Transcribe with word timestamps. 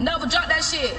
Never 0.00 0.26
drop 0.26 0.48
that 0.48 0.64
shit. 0.64 0.96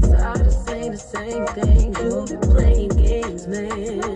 Tired 0.00 0.46
of 0.46 0.52
saying 0.54 0.92
the 0.92 0.96
same 0.96 1.46
thing. 1.48 1.94
You 2.00 2.38
playing 2.48 2.88
games, 2.96 3.46
man. 3.46 4.15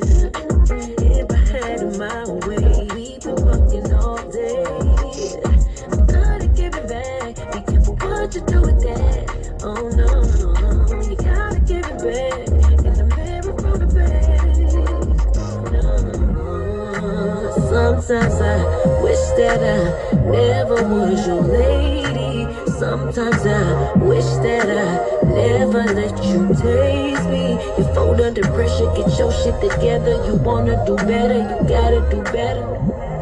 Sometimes 18.11 18.41
I 18.41 19.03
wish 19.03 19.25
that 19.39 19.61
I 19.63 20.21
never 20.33 20.83
was 20.83 21.29
your 21.29 21.43
lady. 21.43 22.43
Sometimes 22.67 23.47
I 23.47 23.93
wish 23.99 24.25
that 24.43 24.69
I 24.69 25.29
never 25.29 25.85
let 25.85 26.25
you 26.25 26.49
taste 26.61 27.29
me. 27.29 27.53
You 27.79 27.85
fold 27.95 28.21
under 28.21 28.43
pressure, 28.51 28.91
get 28.97 29.17
your 29.17 29.31
shit 29.31 29.61
together. 29.61 30.27
You 30.27 30.35
wanna 30.43 30.85
do 30.87 30.97
better, 30.97 31.39
you 31.39 31.69
gotta 31.69 32.05
do 32.11 32.21
better. 32.33 32.67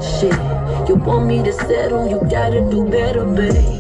Shit, 0.01 0.33
you 0.89 0.95
want 0.95 1.27
me 1.27 1.43
to 1.43 1.53
settle, 1.53 2.09
you 2.09 2.23
gotta 2.31 2.63
do 2.71 2.89
better, 2.89 3.27
babe. 3.27 3.78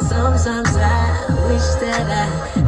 Sometimes 0.00 0.72
I 0.76 1.26
wish 1.48 1.68
that 1.82 2.08
I 2.08 2.24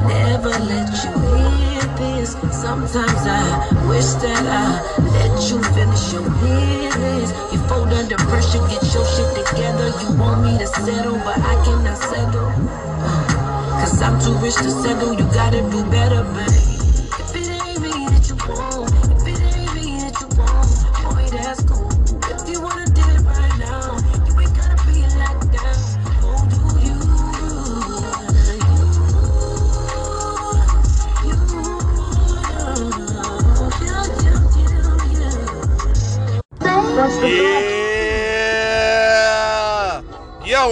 never 0.06 0.50
let 0.50 0.92
you 1.05 1.12
hear 1.33 1.80
this. 1.97 2.33
Sometimes 2.52 3.24
I 3.24 3.64
wish 3.89 4.12
that 4.20 4.44
I 4.44 4.83
let 5.00 5.50
you 5.50 5.62
finish 5.72 6.12
your 6.12 6.28
business. 6.44 7.33
You 7.50 7.58
fold 7.66 7.89
under 7.94 8.16
pressure, 8.16 8.61
get 8.69 8.83
your 8.92 9.06
shit 9.06 9.46
together. 9.46 9.89
You 10.02 10.12
want 10.19 10.42
me 10.42 10.58
to 10.58 10.66
settle, 10.66 11.16
but 11.16 11.39
I 11.39 11.55
cannot 11.64 11.96
settle. 11.96 12.52
Cause 13.80 14.02
I'm 14.02 14.20
too 14.20 14.34
rich 14.44 14.56
to 14.56 14.70
settle, 14.70 15.14
you 15.14 15.24
gotta 15.33 15.62
do 15.70 15.83
better, 15.91 16.24
babe. 16.34 16.78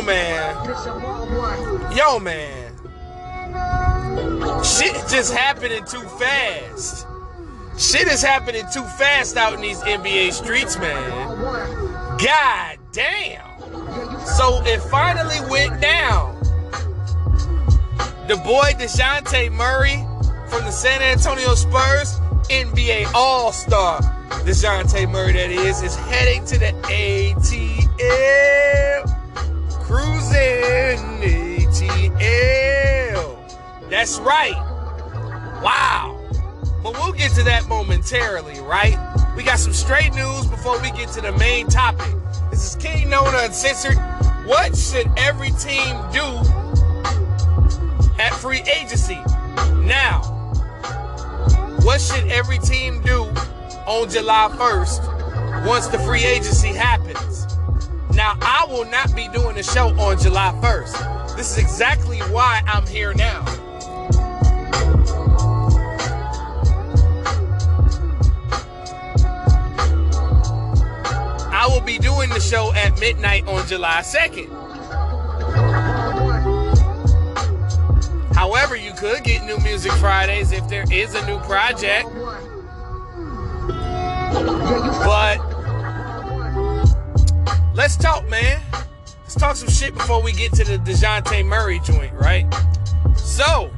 Man. 0.06 1.96
Yo, 1.96 2.18
man. 2.20 2.72
Shit 4.64 4.94
just 5.08 5.34
happening 5.34 5.84
too 5.84 6.02
fast. 6.18 7.06
Shit 7.76 8.08
is 8.08 8.22
happening 8.22 8.64
too 8.72 8.84
fast 8.84 9.36
out 9.36 9.52
in 9.52 9.60
these 9.60 9.80
NBA 9.80 10.32
streets, 10.32 10.78
man. 10.78 11.10
God 12.18 12.78
damn. 12.92 13.44
So 14.24 14.62
it 14.64 14.80
finally 14.82 15.40
went 15.50 15.82
down. 15.82 16.34
The 18.28 18.36
boy 18.36 18.72
DeJounte 18.78 19.52
Murray 19.52 20.04
from 20.48 20.64
the 20.64 20.70
San 20.70 21.02
Antonio 21.02 21.54
Spurs, 21.54 22.18
NBA 22.48 23.12
All 23.14 23.52
Star 23.52 24.00
DeJounte 24.44 25.10
Murray, 25.10 25.32
that 25.32 25.50
is, 25.50 25.82
is 25.82 25.96
heading 25.96 26.44
to 26.46 26.58
the 26.58 26.72
ATL. 26.88 27.76
ATL. 31.20 32.18
That's 33.90 34.18
right. 34.18 34.54
Wow. 35.62 36.18
But 36.82 36.92
we'll 36.94 37.12
get 37.12 37.32
to 37.32 37.42
that 37.44 37.66
momentarily, 37.66 38.60
right? 38.60 38.96
We 39.36 39.42
got 39.42 39.58
some 39.58 39.72
straight 39.72 40.14
news 40.14 40.46
before 40.46 40.80
we 40.80 40.90
get 40.92 41.08
to 41.10 41.20
the 41.20 41.32
main 41.32 41.66
topic. 41.66 42.14
This 42.50 42.64
is 42.64 42.76
Kingknown 42.76 43.34
Uncensored. 43.34 43.98
What 44.46 44.76
should 44.76 45.10
every 45.16 45.50
team 45.50 45.96
do 46.12 46.40
at 48.18 48.32
free 48.34 48.62
agency? 48.62 49.18
Now, 49.84 50.22
what 51.82 52.00
should 52.00 52.28
every 52.28 52.58
team 52.58 53.02
do 53.02 53.24
on 53.86 54.08
July 54.08 54.48
1st 54.52 55.66
once 55.66 55.88
the 55.88 55.98
free 55.98 56.24
agency 56.24 56.68
happens? 56.68 57.55
Now, 58.16 58.38
I 58.40 58.64
will 58.70 58.86
not 58.86 59.14
be 59.14 59.28
doing 59.28 59.56
the 59.56 59.62
show 59.62 59.88
on 60.00 60.18
July 60.18 60.50
1st. 60.62 61.36
This 61.36 61.50
is 61.50 61.58
exactly 61.58 62.18
why 62.20 62.62
I'm 62.66 62.86
here 62.86 63.12
now. 63.12 63.44
I 71.52 71.68
will 71.70 71.82
be 71.82 71.98
doing 71.98 72.30
the 72.30 72.40
show 72.40 72.72
at 72.72 72.98
midnight 72.98 73.46
on 73.46 73.66
July 73.66 74.00
2nd. 74.00 74.48
However, 78.34 78.76
you 78.76 78.94
could 78.94 79.24
get 79.24 79.44
new 79.44 79.58
music 79.58 79.92
Fridays 79.92 80.52
if 80.52 80.66
there 80.68 80.84
is 80.90 81.14
a 81.14 81.26
new 81.26 81.38
project. 81.40 82.08
But 85.04 85.45
let's 87.76 87.94
talk, 87.94 88.26
man. 88.28 88.60
Let's 89.22 89.34
talk 89.34 89.54
some 89.54 89.68
shit 89.68 89.92
before 89.92 90.22
we 90.22 90.32
get 90.32 90.52
to 90.54 90.64
the 90.64 90.78
DeJounte 90.78 91.44
Murray 91.44 91.78
joint, 91.80 92.12
right? 92.14 92.46
So, 93.16 93.70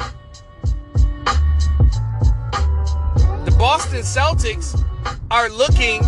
the 3.44 3.54
Boston 3.58 4.02
Celtics 4.02 4.80
are 5.32 5.48
looking 5.48 6.02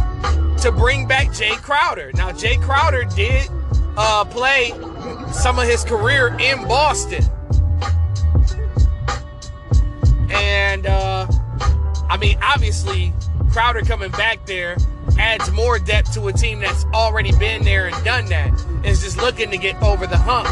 to 0.58 0.72
bring 0.72 1.08
back 1.08 1.28
Jae 1.28 1.56
Crowder. 1.56 2.12
Now, 2.14 2.30
Jae 2.30 2.62
Crowder 2.62 3.04
did 3.04 3.48
uh, 3.96 4.24
play 4.24 4.72
some 5.32 5.58
of 5.58 5.66
his 5.66 5.82
career 5.82 6.36
in 6.38 6.66
Boston. 6.68 7.24
And, 10.30 10.86
uh, 10.86 11.26
I 12.08 12.16
mean, 12.20 12.38
obviously, 12.40 13.12
Crowder 13.50 13.82
coming 13.82 14.12
back 14.12 14.46
there 14.46 14.76
adds 15.18 15.50
more 15.52 15.78
depth 15.78 16.14
to 16.14 16.28
a 16.28 16.32
team 16.32 16.60
that's 16.60 16.84
already 16.94 17.32
been 17.32 17.64
there 17.64 17.86
and 17.86 18.04
done 18.04 18.26
that. 18.26 18.52
Is 18.84 19.02
just 19.02 19.18
looking 19.18 19.50
to 19.50 19.58
get 19.58 19.80
over 19.82 20.06
the 20.06 20.16
hump. 20.16 20.48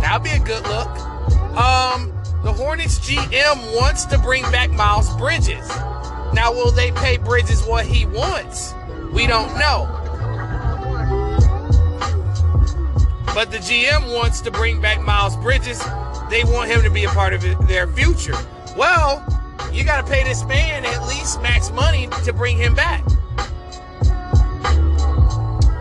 That'll 0.00 0.20
be 0.20 0.30
a 0.30 0.38
good 0.38 0.62
look. 0.66 0.88
Um, 1.58 2.12
the 2.42 2.52
Hornets 2.52 2.98
GM 3.00 3.76
wants 3.76 4.04
to 4.06 4.18
bring 4.18 4.42
back 4.44 4.70
Miles 4.70 5.14
Bridges. 5.16 5.68
Now, 6.32 6.52
will 6.52 6.70
they 6.70 6.92
pay 6.92 7.16
Bridges 7.16 7.64
what 7.64 7.84
he 7.84 8.06
wants? 8.06 8.74
We 9.12 9.26
don't 9.26 9.58
know. 9.58 9.86
But 13.34 13.50
the 13.50 13.58
GM 13.58 14.14
wants 14.14 14.40
to 14.42 14.50
bring 14.50 14.80
back 14.80 15.00
Miles 15.00 15.36
Bridges. 15.36 15.82
They 16.30 16.44
want 16.44 16.70
him 16.70 16.82
to 16.82 16.90
be 16.90 17.04
a 17.04 17.08
part 17.08 17.32
of 17.32 17.42
their 17.68 17.86
future. 17.88 18.36
Well, 18.78 19.24
you 19.72 19.82
got 19.82 20.06
to 20.06 20.12
pay 20.12 20.22
this 20.22 20.44
man 20.44 20.84
at 20.84 21.04
least 21.08 21.42
max 21.42 21.72
money 21.72 22.06
to 22.22 22.32
bring 22.32 22.56
him 22.56 22.76
back. 22.76 23.04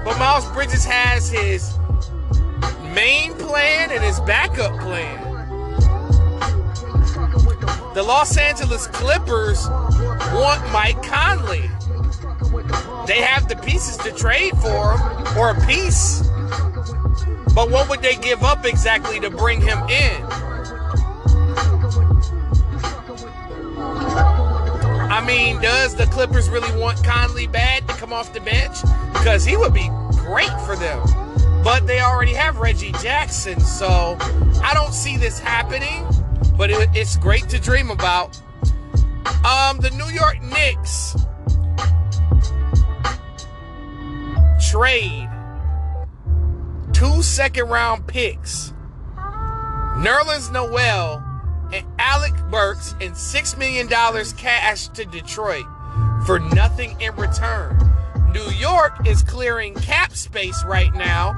But 0.03 0.17
Miles 0.17 0.51
Bridges 0.51 0.83
has 0.83 1.29
his 1.29 1.77
main 2.95 3.35
plan 3.35 3.91
and 3.91 4.03
his 4.03 4.19
backup 4.21 4.79
plan. 4.79 5.23
The 7.93 8.01
Los 8.01 8.35
Angeles 8.35 8.87
Clippers 8.87 9.67
want 10.33 10.67
Mike 10.71 11.03
Conley. 11.03 11.69
They 13.05 13.21
have 13.21 13.47
the 13.47 13.57
pieces 13.63 13.97
to 13.97 14.11
trade 14.11 14.57
for 14.57 14.97
him, 14.97 15.37
or 15.37 15.51
a 15.51 15.65
piece. 15.67 16.27
But 17.53 17.69
what 17.69 17.89
would 17.89 18.01
they 18.01 18.15
give 18.15 18.41
up 18.41 18.65
exactly 18.65 19.19
to 19.19 19.29
bring 19.29 19.61
him 19.61 19.77
in? 19.87 20.46
I 25.17 25.25
mean, 25.25 25.59
does 25.59 25.95
the 25.95 26.05
Clippers 26.05 26.47
really 26.47 26.79
want 26.79 27.03
Conley 27.03 27.47
bad 27.47 27.87
to 27.87 27.93
come 27.95 28.13
off 28.13 28.33
the 28.33 28.39
bench? 28.39 28.77
Because 29.13 29.43
he 29.43 29.57
would 29.57 29.73
be 29.73 29.89
great 30.11 30.51
for 30.61 30.75
them. 30.75 31.01
But 31.63 31.87
they 31.87 32.01
already 32.01 32.33
have 32.33 32.59
Reggie 32.59 32.91
Jackson, 33.01 33.59
so 33.59 34.15
I 34.63 34.75
don't 34.75 34.93
see 34.93 35.17
this 35.17 35.39
happening. 35.39 36.05
But 36.55 36.69
it, 36.69 36.89
it's 36.93 37.17
great 37.17 37.49
to 37.49 37.59
dream 37.59 37.89
about. 37.89 38.39
Um, 39.43 39.79
the 39.79 39.89
New 39.97 40.05
York 40.13 40.39
Knicks 40.43 41.15
trade 44.69 45.27
two 46.93 47.23
second 47.23 47.69
round 47.69 48.05
picks, 48.05 48.71
Nerlens 49.97 50.51
Noel 50.51 51.26
and 51.73 51.85
Alec 51.99 52.33
Burks, 52.49 52.93
and 53.01 53.13
$6 53.13 53.57
million 53.57 53.87
cash 54.37 54.87
to 54.89 55.05
Detroit 55.05 55.65
for 56.25 56.39
nothing 56.39 56.99
in 57.01 57.15
return. 57.15 57.77
New 58.31 58.49
York 58.51 59.07
is 59.07 59.23
clearing 59.23 59.73
cap 59.75 60.13
space 60.13 60.63
right 60.65 60.93
now 60.93 61.35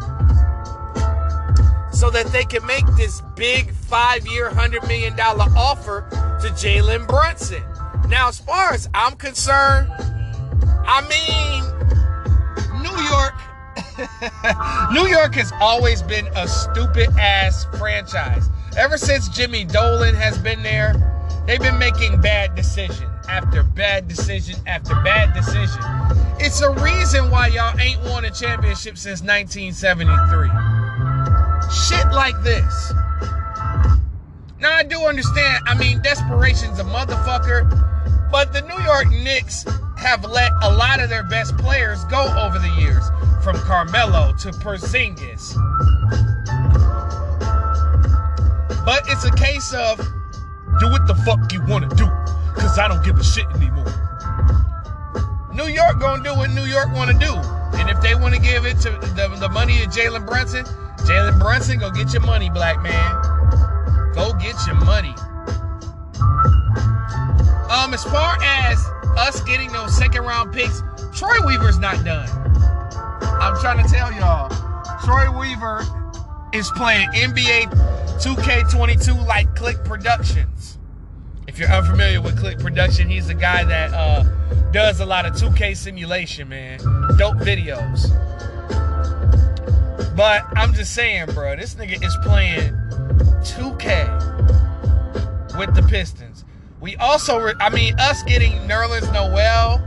so 1.92 2.10
that 2.10 2.28
they 2.28 2.44
can 2.44 2.66
make 2.66 2.86
this 2.96 3.22
big 3.36 3.72
five 3.72 4.26
year, 4.28 4.50
$100 4.50 4.88
million 4.88 5.20
offer 5.20 6.08
to 6.42 6.48
Jalen 6.50 7.08
Brunson. 7.08 7.64
Now, 8.08 8.30
as 8.30 8.40
far 8.40 8.74
as 8.74 8.90
I'm 8.94 9.16
concerned, 9.16 9.90
I 10.88 11.02
mean, 11.08 11.64
New 12.82 13.04
York. 13.10 13.34
New 14.94 15.08
York 15.08 15.36
has 15.36 15.52
always 15.60 16.02
been 16.02 16.28
a 16.36 16.48
stupid 16.48 17.10
ass 17.18 17.66
franchise. 17.78 18.50
Ever 18.78 18.98
since 18.98 19.28
Jimmy 19.30 19.66
Dolan 19.66 20.16
has 20.16 20.38
been 20.38 20.64
there, 20.64 20.94
they've 21.46 21.60
been 21.60 21.78
making 21.78 22.22
bad 22.22 22.56
decision 22.56 23.10
after 23.28 23.64
bad 23.64 24.08
decision 24.08 24.56
after 24.68 24.96
bad 25.04 25.34
decision. 25.34 25.82
It's 26.40 26.62
a 26.62 26.72
reason 26.82 27.30
why 27.30 27.48
y'all 27.48 27.78
ain't 27.80 28.02
won 28.04 28.26
a 28.26 28.32
championship 28.32 28.98
since 28.98 29.22
1973. 29.22 30.48
Shit 31.70 32.12
like 32.14 32.42
this. 32.42 32.94
Now 34.60 34.74
I 34.74 34.84
do 34.84 35.02
understand. 35.02 35.64
I 35.68 35.78
mean, 35.78 36.02
desperation's 36.02 36.80
a 36.80 36.84
motherfucker, 36.84 37.70
but 38.32 38.54
the 38.54 38.62
New 38.62 38.82
York 38.84 39.10
Knicks 39.10 39.66
have 39.98 40.24
let 40.24 40.52
a 40.62 40.74
lot 40.74 41.00
of 41.02 41.10
their 41.10 41.24
best 41.24 41.58
players 41.58 42.04
go 42.06 42.24
over 42.38 42.58
the 42.58 42.74
years, 42.80 43.04
from 43.42 43.56
Carmelo 43.58 44.34
to 44.40 44.50
Porzingis. 44.50 45.56
But 48.86 49.04
it's 49.08 49.24
a 49.26 49.32
case 49.32 49.74
of 49.74 49.98
do 50.80 50.90
what 50.90 51.08
the 51.08 51.16
fuck 51.26 51.52
you 51.52 51.62
want 51.66 51.90
to 51.90 51.96
do, 51.96 52.06
cause 52.60 52.78
I 52.80 52.88
don't 52.88 53.04
give 53.04 53.18
a 53.18 53.24
shit 53.24 53.46
anymore. 53.56 53.86
New 55.54 55.68
York 55.68 56.00
gonna 56.00 56.24
do 56.24 56.34
what 56.36 56.52
New 56.52 56.66
York 56.66 56.90
want 56.94 57.12
to 57.12 57.18
do, 57.18 57.34
and 57.78 57.90
if 57.90 58.02
they 58.02 58.16
want 58.16 58.34
to 58.34 58.42
give 58.42 58.66
it 58.66 58.80
to 58.82 58.92
the, 58.92 59.36
the 59.40 59.50
money 59.50 59.78
to 59.80 59.88
Jalen 59.88 60.26
Brunson, 60.26 60.66
Jalen 61.00 61.40
Brunson, 61.40 61.80
go 61.80 61.92
get 61.92 62.14
your 62.14 62.22
money, 62.22 62.50
black 62.50 62.82
man. 62.82 63.22
Go 64.14 64.34
get 64.34 64.56
your 64.66 64.76
money. 64.76 65.14
Um, 67.70 67.94
as 67.94 68.04
far 68.04 68.38
as 68.42 68.84
us 69.18 69.42
getting 69.42 69.72
those 69.72 69.96
second 69.96 70.24
round 70.24 70.54
picks, 70.54 70.82
Troy 71.14 71.46
Weaver's 71.46 71.78
not 71.78 72.04
done. 72.04 72.28
I'm 73.40 73.58
trying 73.62 73.82
to 73.82 73.90
tell 73.90 74.12
y'all, 74.12 74.50
Troy 75.06 75.32
Weaver 75.40 75.86
is 76.54 76.70
playing 76.76 77.08
NBA 77.12 77.68
2K22 78.22 79.26
like 79.26 79.56
Click 79.56 79.82
Productions. 79.86 80.78
If 81.48 81.58
you're 81.58 81.70
unfamiliar 81.70 82.22
with 82.22 82.38
Click 82.38 82.60
Production, 82.60 83.08
he's 83.08 83.28
the 83.28 83.34
guy 83.34 83.64
that 83.64 83.94
uh, 83.94 84.24
does 84.72 85.00
a 85.00 85.06
lot 85.06 85.26
of 85.26 85.32
2K 85.34 85.78
simulation, 85.78 86.50
man. 86.50 86.80
Dope 87.18 87.38
videos. 87.38 88.10
But 90.18 90.44
I'm 90.58 90.74
just 90.74 90.94
saying, 90.94 91.28
bro, 91.28 91.56
this 91.56 91.76
nigga 91.76 92.04
is 92.04 92.18
playing 92.24 92.74
2K 93.42 94.28
with 95.58 95.74
the 95.76 95.88
Pistons. 95.90 96.44
We 96.82 96.98
also, 96.98 97.40
re- 97.40 97.54
I 97.62 97.70
mean, 97.70 97.98
us 98.00 98.22
getting 98.24 98.52
Nerlens 98.68 99.14
Noel. 99.14 99.82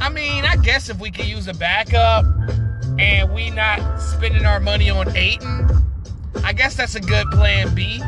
I 0.00 0.08
mean, 0.08 0.44
I 0.44 0.56
guess 0.56 0.88
if 0.88 0.98
we 0.98 1.12
could 1.12 1.26
use 1.26 1.46
a 1.46 1.54
backup 1.54 2.24
and 2.98 3.32
we 3.32 3.50
not 3.50 4.00
spending 4.00 4.44
our 4.44 4.60
money 4.60 4.90
on 4.90 5.14
Ayton, 5.16 5.68
I 6.44 6.52
guess 6.52 6.74
that's 6.76 6.94
a 6.94 7.00
good 7.00 7.30
plan 7.30 7.74
B. 7.74 8.00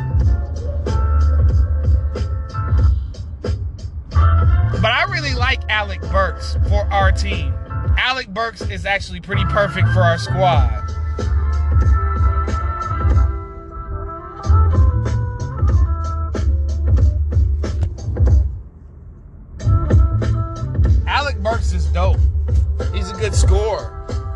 But 4.81 4.91
I 4.91 5.03
really 5.09 5.35
like 5.35 5.61
Alec 5.69 6.01
Burks 6.11 6.57
for 6.67 6.85
our 6.91 7.11
team. 7.11 7.53
Alec 7.97 8.29
Burks 8.29 8.61
is 8.61 8.85
actually 8.85 9.21
pretty 9.21 9.45
perfect 9.45 9.87
for 9.89 10.01
our 10.01 10.17
squad. 10.17 10.91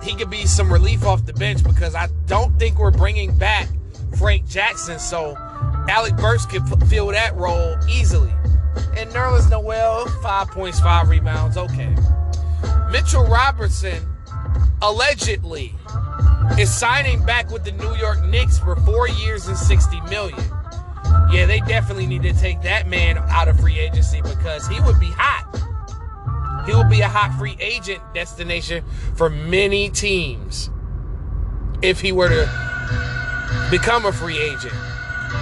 He 0.05 0.13
could 0.13 0.29
be 0.29 0.45
some 0.45 0.71
relief 0.71 1.03
off 1.03 1.25
the 1.25 1.33
bench 1.33 1.63
because 1.63 1.95
I 1.95 2.07
don't 2.27 2.57
think 2.59 2.77
we're 2.77 2.91
bringing 2.91 3.35
back 3.35 3.67
Frank 4.19 4.47
Jackson, 4.47 4.99
so 4.99 5.35
Alec 5.89 6.15
Burks 6.17 6.45
could 6.45 6.61
fill 6.87 7.07
that 7.07 7.35
role 7.35 7.75
easily. 7.89 8.31
And 8.95 9.09
Nerlens 9.09 9.49
Noel, 9.49 10.05
five 10.21 10.49
points, 10.49 10.79
five 10.79 11.09
rebounds, 11.09 11.57
okay. 11.57 11.95
Mitchell 12.91 13.25
Robertson, 13.25 14.05
allegedly, 14.83 15.73
is 16.59 16.71
signing 16.71 17.25
back 17.25 17.49
with 17.49 17.63
the 17.63 17.71
New 17.71 17.95
York 17.95 18.23
Knicks 18.25 18.59
for 18.59 18.75
four 18.75 19.07
years 19.09 19.47
and 19.47 19.57
60 19.57 20.01
million. 20.01 20.39
Yeah, 21.31 21.47
they 21.47 21.61
definitely 21.61 22.05
need 22.05 22.21
to 22.23 22.33
take 22.33 22.61
that 22.61 22.87
man 22.87 23.17
out 23.29 23.47
of 23.47 23.59
free 23.59 23.79
agency 23.79 24.21
because 24.21 24.67
he 24.67 24.79
would 24.81 24.99
be 24.99 25.09
hot. 25.09 25.64
He 26.65 26.73
will 26.73 26.89
be 26.89 27.01
a 27.01 27.07
hot 27.07 27.37
free 27.37 27.55
agent 27.59 28.01
destination 28.13 28.83
for 29.15 29.29
many 29.29 29.89
teams 29.89 30.69
if 31.81 32.01
he 32.01 32.11
were 32.11 32.29
to 32.29 33.69
become 33.69 34.05
a 34.05 34.11
free 34.11 34.39
agent. 34.39 34.73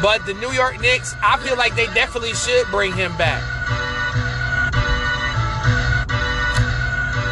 But 0.02 0.26
the 0.26 0.34
New 0.36 0.52
York 0.52 0.82
Knicks, 0.82 1.16
I 1.22 1.38
feel 1.38 1.56
like 1.56 1.76
they 1.76 1.86
definitely 1.88 2.34
should 2.34 2.68
bring 2.68 2.94
him 2.94 3.16
back. 3.18 3.42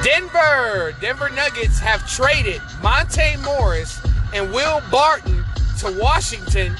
Denver, 0.04 0.94
Denver 1.02 1.30
Nuggets 1.30 1.80
have 1.80 2.10
traded 2.10 2.62
Monte 2.82 3.38
Morris 3.38 4.00
and 4.34 4.52
Will 4.54 4.82
Barton 4.90 5.44
to 5.80 5.98
Washington 6.00 6.76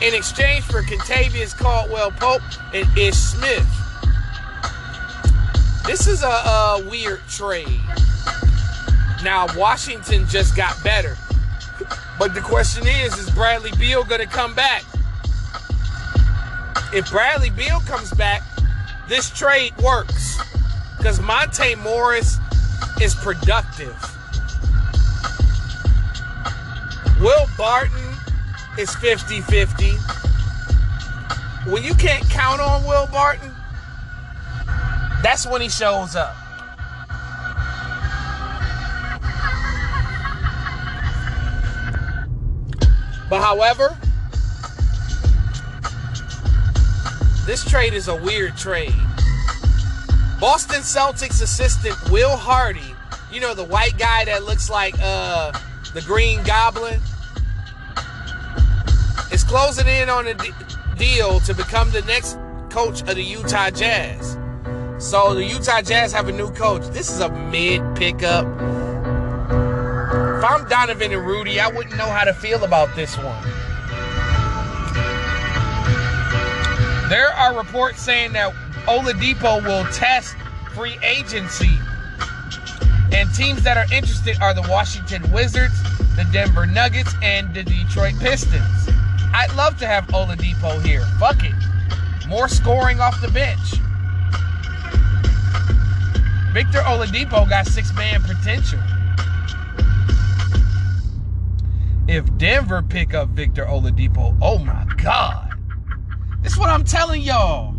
in 0.00 0.14
exchange 0.14 0.64
for 0.64 0.82
Kentavious 0.82 1.56
Caldwell 1.56 2.12
Pope 2.12 2.42
and 2.72 2.86
Ish 2.96 3.14
Smith. 3.14 3.81
This 5.84 6.06
is 6.06 6.22
a, 6.22 6.26
a 6.26 6.84
weird 6.88 7.20
trade. 7.28 7.80
Now, 9.24 9.46
Washington 9.56 10.26
just 10.28 10.56
got 10.56 10.82
better. 10.84 11.16
But 12.18 12.34
the 12.34 12.40
question 12.40 12.86
is, 12.86 13.18
is 13.18 13.30
Bradley 13.30 13.72
Beal 13.78 14.04
to 14.04 14.26
come 14.26 14.54
back? 14.54 14.84
If 16.94 17.10
Bradley 17.10 17.50
Beal 17.50 17.80
comes 17.80 18.12
back, 18.12 18.42
this 19.08 19.30
trade 19.30 19.76
works. 19.82 20.38
Because 20.96 21.20
Monte 21.20 21.74
Morris 21.76 22.38
is 23.00 23.14
productive. 23.14 23.96
Will 27.20 27.46
Barton 27.56 28.14
is 28.78 28.94
50 28.96 29.40
50. 29.42 29.92
When 31.70 31.82
you 31.82 31.94
can't 31.94 32.28
count 32.30 32.60
on 32.60 32.84
Will 32.84 33.06
Barton, 33.06 33.51
that's 35.22 35.46
when 35.46 35.60
he 35.60 35.68
shows 35.68 36.16
up. 36.16 36.34
But 43.30 43.40
however, 43.40 43.96
this 47.46 47.64
trade 47.64 47.94
is 47.94 48.08
a 48.08 48.14
weird 48.14 48.56
trade. 48.56 48.92
Boston 50.38 50.80
Celtics 50.80 51.40
assistant 51.40 51.96
Will 52.10 52.36
Hardy, 52.36 52.94
you 53.32 53.40
know 53.40 53.54
the 53.54 53.64
white 53.64 53.96
guy 53.96 54.24
that 54.26 54.44
looks 54.44 54.68
like 54.68 54.94
uh, 55.00 55.52
the 55.94 56.02
Green 56.02 56.42
Goblin, 56.42 57.00
is 59.32 59.44
closing 59.44 59.86
in 59.86 60.10
on 60.10 60.26
a 60.26 60.34
d- 60.34 60.50
deal 60.98 61.40
to 61.40 61.54
become 61.54 61.90
the 61.92 62.02
next 62.02 62.36
coach 62.70 63.00
of 63.02 63.14
the 63.14 63.22
Utah 63.22 63.70
Jazz. 63.70 64.36
So 65.02 65.34
the 65.34 65.44
Utah 65.44 65.82
Jazz 65.82 66.12
have 66.12 66.28
a 66.28 66.32
new 66.32 66.48
coach. 66.52 66.86
This 66.92 67.10
is 67.10 67.18
a 67.18 67.28
mid 67.28 67.82
pickup. 67.96 68.46
If 68.46 70.44
I'm 70.44 70.66
Donovan 70.68 71.12
and 71.12 71.26
Rudy, 71.26 71.58
I 71.58 71.66
wouldn't 71.66 71.96
know 71.96 72.06
how 72.06 72.22
to 72.22 72.32
feel 72.32 72.62
about 72.62 72.94
this 72.94 73.18
one. 73.18 73.42
There 77.08 77.30
are 77.30 77.52
reports 77.56 78.00
saying 78.00 78.32
that 78.34 78.54
Oladipo 78.86 79.64
will 79.64 79.84
test 79.92 80.36
free 80.72 80.96
agency. 81.02 81.76
And 83.12 83.28
teams 83.34 83.64
that 83.64 83.76
are 83.76 83.92
interested 83.92 84.40
are 84.40 84.54
the 84.54 84.62
Washington 84.70 85.28
Wizards, 85.32 85.82
the 86.14 86.26
Denver 86.32 86.64
Nuggets, 86.64 87.12
and 87.22 87.52
the 87.52 87.64
Detroit 87.64 88.14
Pistons. 88.20 88.88
I'd 89.34 89.52
love 89.56 89.76
to 89.78 89.86
have 89.86 90.06
Oladipo 90.06 90.80
here. 90.86 91.04
Fuck 91.18 91.42
it. 91.42 91.54
More 92.28 92.46
scoring 92.46 93.00
off 93.00 93.20
the 93.20 93.32
bench. 93.32 93.58
Victor 96.52 96.80
Oladipo 96.80 97.48
got 97.48 97.66
six 97.66 97.94
man 97.94 98.22
potential. 98.22 98.78
If 102.06 102.36
Denver 102.36 102.82
pick 102.82 103.14
up 103.14 103.30
Victor 103.30 103.64
Oladipo, 103.64 104.36
oh 104.42 104.58
my 104.58 104.86
God. 104.98 105.54
This 106.42 106.52
is 106.52 106.58
what 106.58 106.68
I'm 106.68 106.84
telling 106.84 107.22
y'all. 107.22 107.74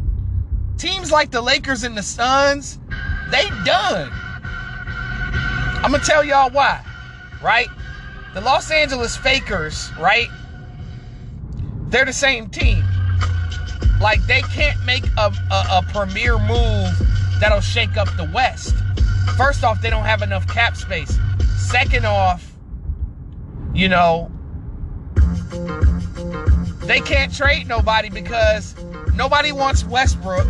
Teams 0.78 1.12
like 1.12 1.30
the 1.30 1.40
Lakers 1.40 1.84
and 1.84 1.96
the 1.96 2.02
Suns, 2.02 2.80
they 3.30 3.48
done. 3.64 4.10
I'm 5.84 5.92
gonna 5.92 6.00
tell 6.00 6.24
y'all 6.24 6.50
why, 6.50 6.84
right? 7.44 7.68
The 8.34 8.42
Los 8.42 8.72
Angeles 8.72 9.16
Fakers, 9.16 9.92
right? 10.00 10.30
They're 11.90 12.06
the 12.06 12.14
same 12.14 12.50
team. 12.50 12.84
Like 14.02 14.26
they 14.26 14.42
can't 14.42 14.84
make 14.84 15.06
a, 15.16 15.32
a, 15.52 15.66
a 15.74 15.86
premier 15.92 16.40
move 16.40 17.13
that'll 17.44 17.60
shake 17.60 17.98
up 17.98 18.08
the 18.16 18.24
West. 18.34 18.74
First 19.36 19.66
off, 19.66 19.82
they 19.82 19.90
don't 19.90 20.06
have 20.06 20.22
enough 20.22 20.48
cap 20.48 20.78
space. 20.78 21.20
Second 21.58 22.06
off, 22.06 22.54
you 23.74 23.90
know, 23.90 24.32
they 26.86 27.02
can't 27.02 27.36
trade 27.36 27.68
nobody 27.68 28.10
because 28.10 28.76
nobody 29.16 29.52
wants 29.52 29.84
Westbrook. 29.84 30.48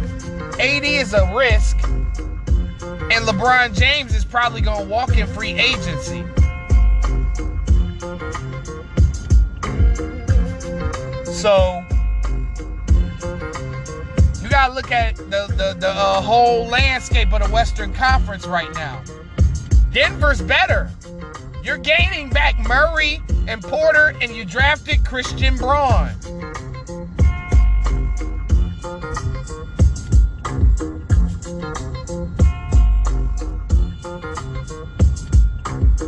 AD 0.60 0.86
is 0.86 1.16
a 1.16 1.34
risk. 1.36 1.76
And 1.84 3.26
LeBron 3.26 3.76
James 3.76 4.14
is 4.14 4.24
probably 4.24 4.62
going 4.62 4.84
to 4.84 4.88
walk 4.88 5.18
in 5.18 5.26
free 5.26 5.54
agency. 5.54 6.24
So 11.34 11.83
you 14.54 14.60
got 14.60 14.68
to 14.68 14.74
look 14.76 14.92
at 14.92 15.16
the, 15.16 15.48
the, 15.58 15.76
the 15.80 15.90
uh, 15.90 16.22
whole 16.22 16.68
landscape 16.68 17.34
of 17.34 17.42
the 17.42 17.50
Western 17.50 17.92
Conference 17.92 18.46
right 18.46 18.72
now. 18.76 19.02
Denver's 19.92 20.44
better. 20.44 20.92
You're 21.64 21.80
gaining 21.80 22.30
back 22.30 22.60
Murray 22.60 23.20
and 23.48 23.64
Porter, 23.64 24.16
and 24.22 24.32
you 24.32 24.46
drafted 24.46 25.04
Christian 25.04 25.58
Braun. 25.58 26.12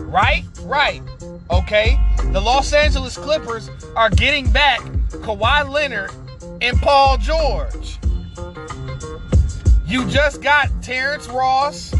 Right? 0.08 0.46
Right. 0.62 1.02
Okay. 1.50 2.00
The 2.32 2.40
Los 2.40 2.74
Angeles 2.74 3.18
Clippers 3.18 3.72
are 3.96 4.12
getting 4.12 4.52
back 4.52 4.82
Kawhi 5.24 5.68
Leonard 5.68 6.12
and 6.62 6.78
Paul 6.80 7.18
George. 7.18 7.98
You 9.96 10.06
just 10.08 10.42
got 10.42 10.68
Terrence 10.82 11.30
Ross. 11.30 11.94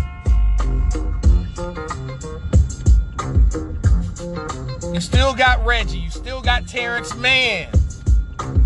You 4.94 5.00
still 5.00 5.34
got 5.34 5.66
Reggie. 5.66 6.00
You 6.00 6.10
still 6.10 6.42
got 6.42 6.68
Terrence 6.68 7.16
Mann. 7.16 7.70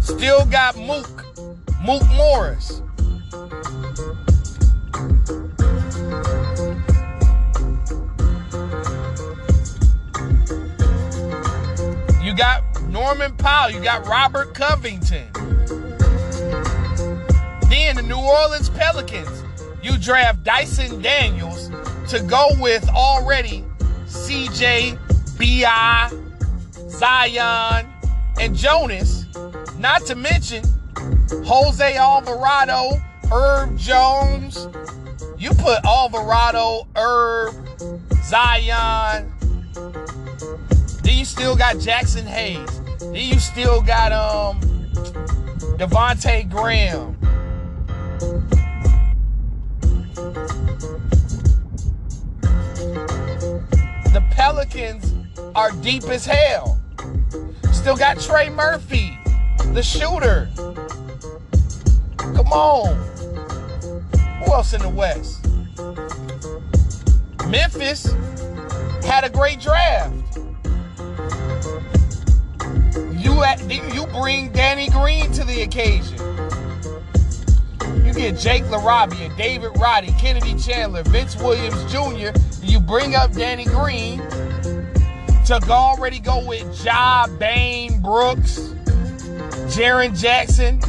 Still 0.02 0.48
got 0.48 0.78
Mook. 0.78 1.24
Mook 1.80 2.02
Morris. 2.16 2.82
You 12.24 12.34
got 12.34 12.64
Norman 12.88 13.38
Powell. 13.38 13.70
You 13.70 13.80
got 13.80 14.08
Robert 14.08 14.56
Covington. 14.56 15.28
The 17.96 18.02
New 18.04 18.18
Orleans 18.18 18.70
Pelicans. 18.70 19.44
You 19.82 19.98
draft 19.98 20.44
Dyson 20.44 21.02
Daniels 21.02 21.70
to 22.10 22.22
go 22.22 22.48
with 22.60 22.88
already 22.90 23.64
CJ, 24.06 24.98
BI, 25.38 26.90
Zion, 26.90 27.88
and 28.40 28.56
Jonas. 28.56 29.26
Not 29.78 30.06
to 30.06 30.16
mention 30.16 30.64
Jose 31.46 31.96
Alvarado, 31.96 33.02
Herb 33.32 33.78
Jones. 33.78 34.68
You 35.38 35.52
put 35.52 35.84
Alvarado, 35.86 36.88
Herb, 36.96 37.56
Zion, 38.24 39.32
then 41.04 41.18
you 41.18 41.26
still 41.26 41.56
got 41.56 41.78
Jaxson 41.78 42.26
Hayes. 42.26 42.82
Then 43.00 43.16
you 43.16 43.40
still 43.40 43.82
got 43.82 44.12
um 44.12 44.60
Devonte 45.78 46.50
Graham. 46.50 47.19
The 54.20 54.36
Pelicans 54.36 55.16
are 55.56 55.72
deep 55.72 56.04
as 56.04 56.26
hell. 56.26 56.82
Still 57.72 57.96
got 57.96 58.20
Trey 58.20 58.50
Murphy, 58.50 59.18
the 59.72 59.82
shooter. 59.82 60.50
Come 62.18 62.52
on. 62.52 62.98
Who 64.44 64.52
else 64.52 64.74
in 64.74 64.82
the 64.82 64.90
West? 64.90 65.46
Memphis 67.48 68.12
had 69.06 69.24
a 69.24 69.30
great 69.30 69.62
draft. 69.62 70.14
You 73.16 73.42
at, 73.46 73.62
you 73.96 74.06
bring 74.08 74.52
Danny 74.52 74.90
Green 74.90 75.32
to 75.32 75.46
the 75.46 75.62
occasion. 75.62 76.18
You 78.10 78.16
get 78.16 78.40
Jake 78.40 78.64
LaRavia, 78.64 79.38
David 79.38 79.78
Roddy, 79.78 80.12
Kennedy 80.14 80.56
Chandler, 80.56 81.04
Vince 81.04 81.36
Williams 81.36 81.80
Jr. 81.92 82.32
You 82.64 82.80
bring 82.80 83.14
up 83.14 83.32
Danny 83.34 83.66
Green 83.66 84.18
to 85.46 85.60
already 85.70 86.18
go 86.18 86.44
with 86.44 86.84
Ja, 86.84 87.28
Bane, 87.38 88.02
Brooks, 88.02 88.74
Jaren 89.70 90.20
Jackson. 90.20 90.80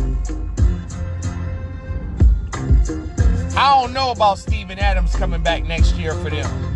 I 3.54 3.78
don't 3.78 3.92
know 3.92 4.12
about 4.12 4.38
Steven 4.38 4.78
Adams 4.78 5.14
coming 5.14 5.42
back 5.42 5.64
next 5.64 5.96
year 5.96 6.14
for 6.14 6.30
them. 6.30 6.74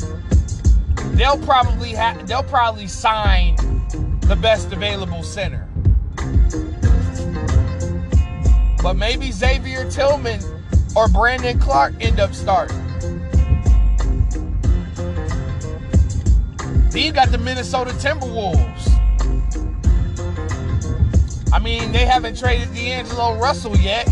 They'll 1.16 1.38
probably 1.38 1.92
have 1.92 2.28
they'll 2.28 2.42
probably 2.42 2.86
sign 2.86 3.56
the 4.20 4.36
best 4.38 4.70
available 4.74 5.22
center. 5.22 5.63
But 8.85 8.97
maybe 8.97 9.33
Xavier 9.33 9.91
Tillman 9.91 10.41
or 10.95 11.09
Brandon 11.09 11.59
Clarke 11.59 11.95
end 12.03 12.21
up 12.21 12.35
starting. 12.35 12.76
Then 16.91 17.03
you 17.03 17.11
got 17.11 17.31
the 17.31 17.38
Minnesota 17.38 17.93
Timberwolves. 17.93 18.91
I 21.50 21.59
mean, 21.61 21.93
they 21.93 22.05
haven't 22.05 22.38
traded 22.38 22.75
D'Angelo 22.75 23.38
Russell 23.38 23.75
yet. 23.79 24.07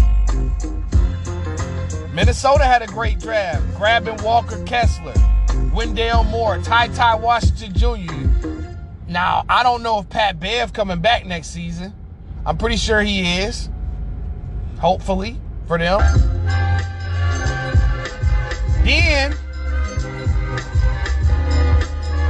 Minnesota 2.14 2.64
had 2.64 2.80
a 2.80 2.86
great 2.86 3.20
draft, 3.20 3.62
grabbing 3.76 4.16
Walker 4.24 4.64
Kessler, 4.64 5.12
Wendell 5.74 6.24
Moore, 6.24 6.56
Ty 6.62 6.88
Ty 6.88 7.16
Washington 7.16 7.74
Jr. 7.74 8.48
Now, 9.06 9.44
I 9.50 9.64
don't 9.64 9.82
know 9.82 9.98
if 9.98 10.08
Pat 10.08 10.40
Bev 10.40 10.72
coming 10.72 11.00
back 11.02 11.26
next 11.26 11.48
season. 11.48 11.92
I'm 12.46 12.56
pretty 12.56 12.76
sure 12.76 13.02
he 13.02 13.40
is. 13.42 13.68
Hopefully 14.82 15.38
for 15.68 15.78
them. 15.78 16.00
Then 18.84 19.30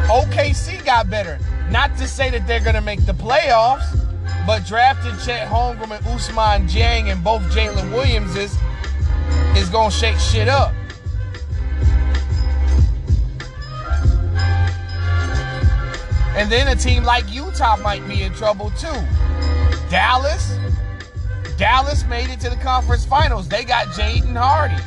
OKC 0.07 0.85
got 0.85 1.09
better. 1.09 1.39
Not 1.71 1.97
to 1.97 2.07
say 2.07 2.29
that 2.29 2.47
they're 2.47 2.61
going 2.61 2.75
to 2.75 2.83
make 2.83 3.07
the 3.07 3.15
playoffs, 3.15 3.99
but 4.47 4.67
drafting 4.67 5.17
Chet 5.25 5.49
Holmgren 5.49 5.97
and 5.97 6.05
Ousmane 6.05 6.69
Dieng 6.69 7.11
and 7.11 7.25
both 7.25 7.41
Jalen 7.45 7.91
Williams 7.91 8.37
is, 8.37 8.55
is 9.57 9.71
going 9.71 9.91
to 9.91 9.97
shake 9.97 10.19
shit 10.19 10.47
up. 10.47 10.75
And 16.37 16.53
then 16.53 16.69
a 16.69 16.77
team 16.77 17.03
like 17.05 17.33
Utah 17.33 17.79
might 17.79 18.07
be 18.07 18.25
in 18.25 18.35
trouble 18.35 18.71
too. 18.73 18.93
Dallas, 19.89 20.59
Dallas 21.57 22.05
made 22.05 22.31
it 22.31 22.41
to 22.41 22.51
the 22.51 22.57
conference 22.57 23.05
finals. 23.05 23.49
They 23.49 23.65
got 23.65 23.87
Jaden 23.89 24.37
Hardy. 24.37 24.83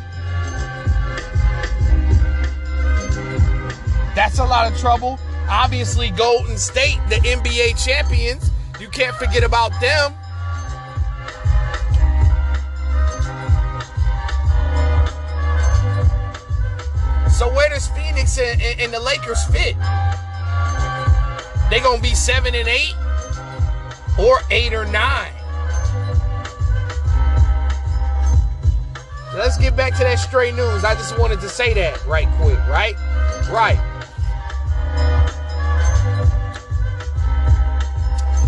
That's 4.15 4.39
a 4.39 4.45
lot 4.45 4.71
of 4.71 4.77
trouble. 4.79 5.19
Obviously, 5.49 6.09
Golden 6.11 6.57
State, 6.57 6.99
the 7.09 7.15
NBA 7.15 7.83
champions, 7.83 8.49
you 8.79 8.87
can't 8.87 9.15
forget 9.17 9.43
about 9.43 9.71
them. 9.79 10.13
So 17.29 17.53
where 17.53 17.69
does 17.69 17.87
Phoenix 17.89 18.39
and, 18.39 18.61
and, 18.61 18.79
and 18.79 18.93
the 18.93 18.99
Lakers 18.99 19.43
fit? 19.45 19.75
They 21.69 21.81
gonna 21.81 22.01
be 22.01 22.15
seven 22.15 22.55
and 22.55 22.67
eight, 22.67 22.95
or 24.17 24.39
eight 24.49 24.73
or 24.73 24.85
nine. 24.85 25.34
Let's 29.35 29.57
get 29.57 29.75
back 29.75 29.93
to 29.97 29.99
that 29.99 30.17
straight 30.17 30.55
news. 30.55 30.85
I 30.85 30.95
just 30.95 31.19
wanted 31.19 31.41
to 31.41 31.49
say 31.49 31.73
that 31.73 32.05
right 32.05 32.27
quick, 32.37 32.57
right? 32.69 32.95
Right. 33.51 33.77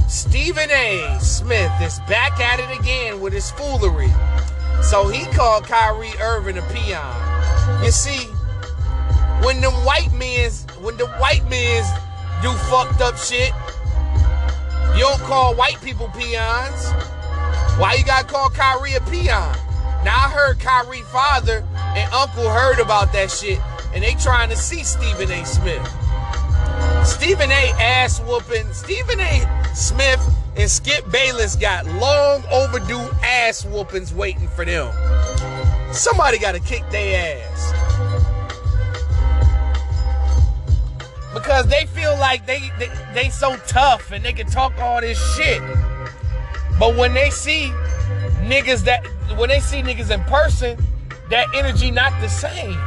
Stephen 0.08 0.72
A. 0.72 1.18
Smith 1.20 1.72
is 1.82 2.00
back 2.08 2.40
at 2.40 2.62
it 2.62 2.80
again 2.80 3.20
with 3.20 3.34
his 3.34 3.52
foolery. 3.52 4.12
So 4.82 5.10
he 5.10 5.26
called 5.34 5.66
Kyrie 5.66 6.14
Irving 6.22 6.58
a 6.58 6.62
peon. 6.74 7.84
You 7.84 7.92
see, 7.92 8.26
when 9.44 9.60
the 9.60 9.72
white 9.84 10.14
men's 10.14 10.66
when 10.80 10.96
the 10.96 11.08
white 11.20 11.44
men's 11.50 11.88
do 12.42 12.50
fucked 12.70 13.02
up 13.02 13.18
shit, 13.18 13.52
you 14.96 15.02
don't 15.02 15.20
call 15.20 15.54
white 15.54 15.82
people 15.82 16.08
peons. 16.10 16.92
Why 17.78 17.96
you 18.00 18.06
gotta 18.06 18.26
call 18.26 18.50
Kyrie 18.50 18.94
a 18.94 19.02
peon? 19.02 19.67
Now 20.08 20.28
I 20.28 20.30
heard 20.30 20.60
Kyrie 20.62 21.02
father 21.02 21.66
and 21.76 22.14
uncle 22.14 22.50
heard 22.50 22.80
about 22.80 23.12
that 23.12 23.30
shit, 23.30 23.60
and 23.94 24.02
they 24.02 24.14
trying 24.14 24.50
to 24.50 24.56
see 24.56 24.82
Stephen 24.82 25.30
A. 25.30 25.46
Smith. 25.46 25.86
Stephen 27.06 27.52
A. 27.52 27.74
ass 27.78 28.22
whooping. 28.22 28.72
Stephen 28.72 29.20
A. 29.20 29.74
Smith 29.76 30.22
and 30.56 30.72
Skip 30.72 31.12
Bayless 31.12 31.58
got 31.58 31.86
long 31.88 32.42
overdue 32.50 33.06
ass 33.22 33.66
whoopings 33.66 34.14
waiting 34.14 34.48
for 34.48 34.64
them. 34.64 34.94
Somebody 35.94 36.40
got 36.40 36.54
to 36.54 36.62
kick 36.62 36.90
their 36.90 37.42
ass. 37.44 37.74
Because 41.34 41.68
they 41.68 41.86
feel 41.86 42.18
like 42.18 42.46
they, 42.46 42.72
they 42.80 42.90
they 43.14 43.30
so 43.30 43.58
tough 43.68 44.14
and 44.14 44.24
they 44.24 44.32
can 44.32 44.48
talk 44.48 44.72
all 44.80 45.02
this 45.02 45.20
shit. 45.36 45.62
But 46.80 46.96
when 46.96 47.14
they 47.14 47.30
see 47.30 47.74
niggas 48.48 48.84
that 48.86 49.06
when 49.38 49.50
they 49.50 49.60
see 49.60 49.82
niggas 49.82 50.12
in 50.12 50.24
person, 50.24 50.78
that 51.30 51.48
energy 51.54 51.92
not 51.92 52.14
the 52.22 52.30
same. 52.30 52.78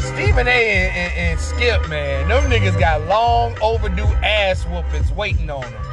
Stephen 0.00 0.48
A. 0.48 0.50
And, 0.50 0.96
and, 0.96 1.12
and, 1.12 1.40
Skip, 1.40 1.88
man, 1.88 2.28
them 2.28 2.50
niggas 2.50 2.78
got 2.78 3.06
long 3.06 3.56
overdue 3.60 4.02
ass 4.24 4.64
whoopings 4.64 5.12
waiting 5.12 5.50
on 5.50 5.60
them. 5.60 5.84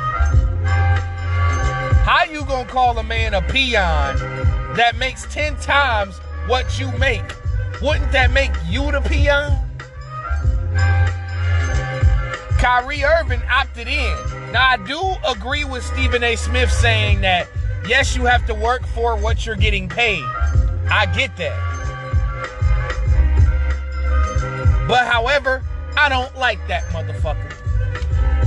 How 2.06 2.24
you 2.32 2.46
gonna 2.46 2.68
call 2.68 2.98
a 2.98 3.04
man 3.04 3.34
a 3.34 3.42
peon 3.42 4.18
that 4.76 4.96
makes 4.98 5.26
10 5.34 5.58
times 5.58 6.18
what 6.48 6.80
you 6.80 6.92
make? 6.98 7.24
Wouldn't 7.82 8.12
that 8.14 8.32
make 8.32 8.52
you 8.68 8.92
the 8.92 9.02
peon? 9.02 9.62
Kyrie 12.58 13.04
Irving 13.04 13.42
opted 13.50 13.88
in. 13.88 14.45
Now, 14.56 14.70
I 14.70 14.78
do 14.78 15.16
agree 15.28 15.66
with 15.66 15.84
Stephen 15.84 16.24
A. 16.24 16.38
Smith 16.38 16.72
saying 16.72 17.20
that, 17.20 17.50
yes, 17.90 18.16
you 18.16 18.24
have 18.24 18.46
to 18.46 18.54
work 18.54 18.88
for 18.88 19.18
what 19.18 19.46
you're 19.46 19.58
getting 19.58 19.90
paid. 19.90 20.24
I 20.90 21.12
get 21.14 21.36
that. 21.36 21.60
But 24.88 25.08
however, 25.08 25.62
I 25.98 26.08
don't 26.08 26.34
like 26.38 26.66
that 26.70 26.86
motherfucker. 26.86 27.54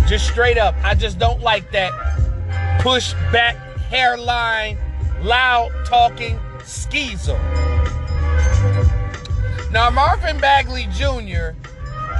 Just 0.08 0.26
straight 0.26 0.56
up, 0.56 0.74
I 0.82 0.94
just 0.94 1.18
don't 1.18 1.42
like 1.42 1.70
that 1.72 1.92
push 2.80 3.12
back 3.30 3.56
hairline, 3.90 4.78
loud 5.20 5.70
talking 5.84 6.40
skeezer. 6.64 7.38
Now 9.70 9.90
Marvin 9.90 10.38
Bagley 10.40 10.88
Jr. 10.90 11.50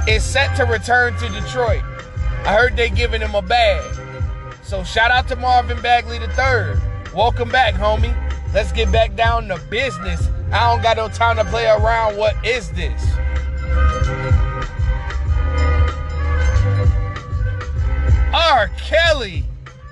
is 0.07 0.23
set 0.23 0.55
to 0.57 0.65
return 0.65 1.17
to 1.17 1.29
Detroit. 1.29 1.81
I 2.45 2.55
heard 2.55 2.75
they 2.75 2.89
giving 2.89 3.21
him 3.21 3.35
a 3.35 3.41
bag. 3.41 3.83
So 4.63 4.83
shout 4.83 5.11
out 5.11 5.27
to 5.29 5.35
Marvin 5.35 5.81
Bagley 5.81 6.17
III. 6.17 6.79
Welcome 7.13 7.49
back, 7.49 7.73
homie. 7.73 8.15
Let's 8.53 8.71
get 8.71 8.91
back 8.91 9.15
down 9.15 9.47
to 9.49 9.59
business. 9.69 10.27
I 10.51 10.71
don't 10.71 10.81
got 10.81 10.97
no 10.97 11.09
time 11.09 11.35
to 11.37 11.45
play 11.45 11.67
around. 11.67 12.17
What 12.17 12.35
is 12.45 12.71
this? 12.71 13.03
R. 18.33 18.67
Kelly. 18.77 19.45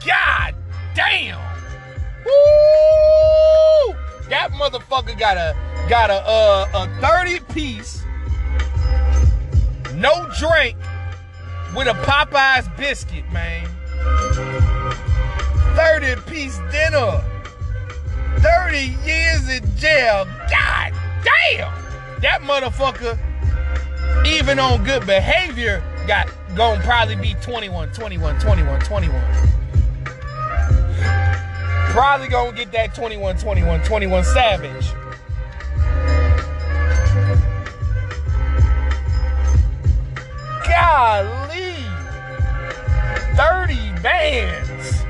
God 0.05 0.55
damn. 0.95 1.39
Woo! 2.25 3.95
That 4.29 4.51
motherfucker 4.51 5.17
got 5.17 5.37
a 5.37 5.55
got 5.87 6.09
a 6.09 6.21
uh, 6.27 6.67
a 6.73 7.01
30 7.01 7.39
piece, 7.53 8.03
no 9.93 10.27
drink, 10.37 10.77
with 11.77 11.87
a 11.87 11.93
Popeyes 11.93 12.75
biscuit, 12.75 13.23
man. 13.31 13.67
30 15.75 16.21
piece 16.23 16.57
dinner. 16.71 17.23
30 18.39 18.95
years 19.05 19.47
in 19.47 19.63
jail. 19.77 20.25
God 20.49 20.93
damn! 21.23 21.71
That 22.21 22.41
motherfucker 22.41 23.17
even 24.25 24.57
on 24.57 24.83
good 24.83 25.05
behavior, 25.05 25.83
got 26.07 26.27
gonna 26.55 26.81
probably 26.83 27.15
be 27.15 27.35
21, 27.41 27.91
21, 27.93 28.39
21, 28.39 28.79
21. 28.79 29.21
Probably 31.91 32.27
gonna 32.27 32.57
get 32.57 32.71
that 32.71 32.95
21, 32.95 33.37
21, 33.37 33.83
21 33.83 34.23
Savage. 34.23 34.93
Golly! 40.67 41.75
30 43.35 44.01
bands. 44.01 45.03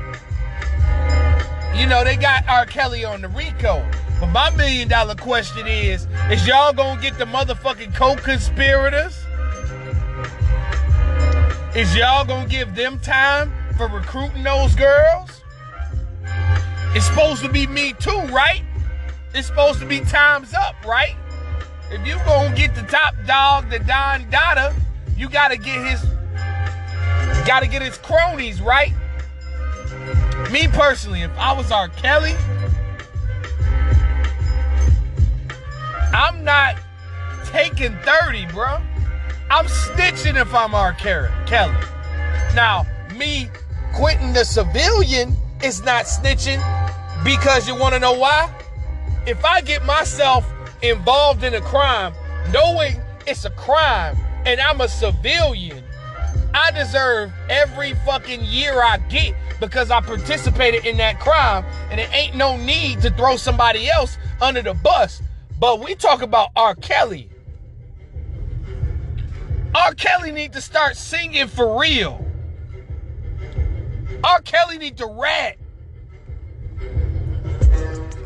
You 1.78 1.86
know, 1.86 2.02
they 2.04 2.16
got 2.16 2.48
R. 2.48 2.66
Kelly 2.66 3.04
on 3.04 3.22
the 3.22 3.28
RICO. 3.28 3.86
But 4.20 4.26
my 4.26 4.50
million 4.50 4.88
dollar 4.88 5.14
question 5.14 5.66
is, 5.66 6.08
is 6.30 6.46
y'all 6.46 6.72
gonna 6.72 7.00
get 7.00 7.18
the 7.18 7.24
motherfucking 7.24 7.94
co-conspirators? 7.94 9.24
Is 11.76 11.94
y'all 11.94 12.24
gonna 12.24 12.48
give 12.48 12.74
them 12.74 12.98
time 12.98 13.52
for 13.76 13.86
recruiting 13.86 14.42
those 14.42 14.74
girls? 14.74 15.42
It's 16.94 17.06
supposed 17.06 17.42
to 17.44 17.48
be 17.48 17.66
me 17.68 17.92
too, 17.92 18.20
right? 18.32 18.62
It's 19.34 19.46
supposed 19.46 19.78
to 19.78 19.86
be 19.86 20.00
times 20.00 20.52
up, 20.54 20.74
right? 20.84 21.14
If 21.90 22.04
you 22.06 22.16
gonna 22.26 22.56
get 22.56 22.74
the 22.74 22.82
top 22.82 23.14
dog, 23.26 23.70
the 23.70 23.78
Don 23.78 24.28
Dada, 24.30 24.74
you 25.18 25.28
gotta 25.28 25.56
get 25.56 25.84
his 25.84 26.00
gotta 27.44 27.66
get 27.66 27.82
his 27.82 27.98
cronies, 27.98 28.62
right? 28.62 28.92
Me 30.52 30.68
personally, 30.68 31.22
if 31.22 31.36
I 31.36 31.52
was 31.52 31.72
R. 31.72 31.88
Kelly, 31.88 32.34
I'm 36.14 36.44
not 36.44 36.76
taking 37.46 37.96
30, 37.98 38.46
bro. 38.46 38.78
I'm 39.50 39.66
snitching 39.66 40.40
if 40.40 40.54
I'm 40.54 40.74
R. 40.74 40.92
Kelly. 40.92 41.74
Now, 42.54 42.86
me 43.16 43.50
quitting 43.94 44.32
the 44.32 44.44
civilian 44.44 45.34
is 45.64 45.82
not 45.82 46.04
snitching 46.04 46.62
because 47.24 47.66
you 47.66 47.74
want 47.74 47.94
to 47.94 48.00
know 48.00 48.12
why? 48.12 48.54
If 49.26 49.44
I 49.44 49.62
get 49.62 49.84
myself 49.84 50.48
involved 50.82 51.42
in 51.42 51.54
a 51.54 51.60
crime, 51.60 52.14
knowing 52.52 53.00
it's 53.26 53.44
a 53.44 53.50
crime 53.50 54.16
and 54.48 54.60
I'm 54.60 54.80
a 54.80 54.88
civilian, 54.88 55.84
I 56.54 56.70
deserve 56.70 57.30
every 57.50 57.92
fucking 58.06 58.42
year 58.44 58.82
I 58.82 58.96
get 59.08 59.34
because 59.60 59.90
I 59.90 60.00
participated 60.00 60.86
in 60.86 60.96
that 60.96 61.20
crime 61.20 61.64
and 61.90 62.00
it 62.00 62.08
ain't 62.14 62.34
no 62.34 62.56
need 62.56 63.02
to 63.02 63.10
throw 63.10 63.36
somebody 63.36 63.90
else 63.90 64.16
under 64.40 64.62
the 64.62 64.72
bus 64.74 65.20
but 65.60 65.80
we 65.80 65.94
talk 65.94 66.22
about 66.22 66.50
R. 66.54 66.74
Kelly. 66.76 67.28
R. 69.74 69.94
Kelly 69.94 70.30
need 70.30 70.52
to 70.52 70.60
start 70.60 70.96
singing 70.96 71.48
for 71.48 71.80
real. 71.80 72.24
R. 74.22 74.40
Kelly 74.42 74.78
need 74.78 74.96
to 74.98 75.06
rap. 75.06 75.56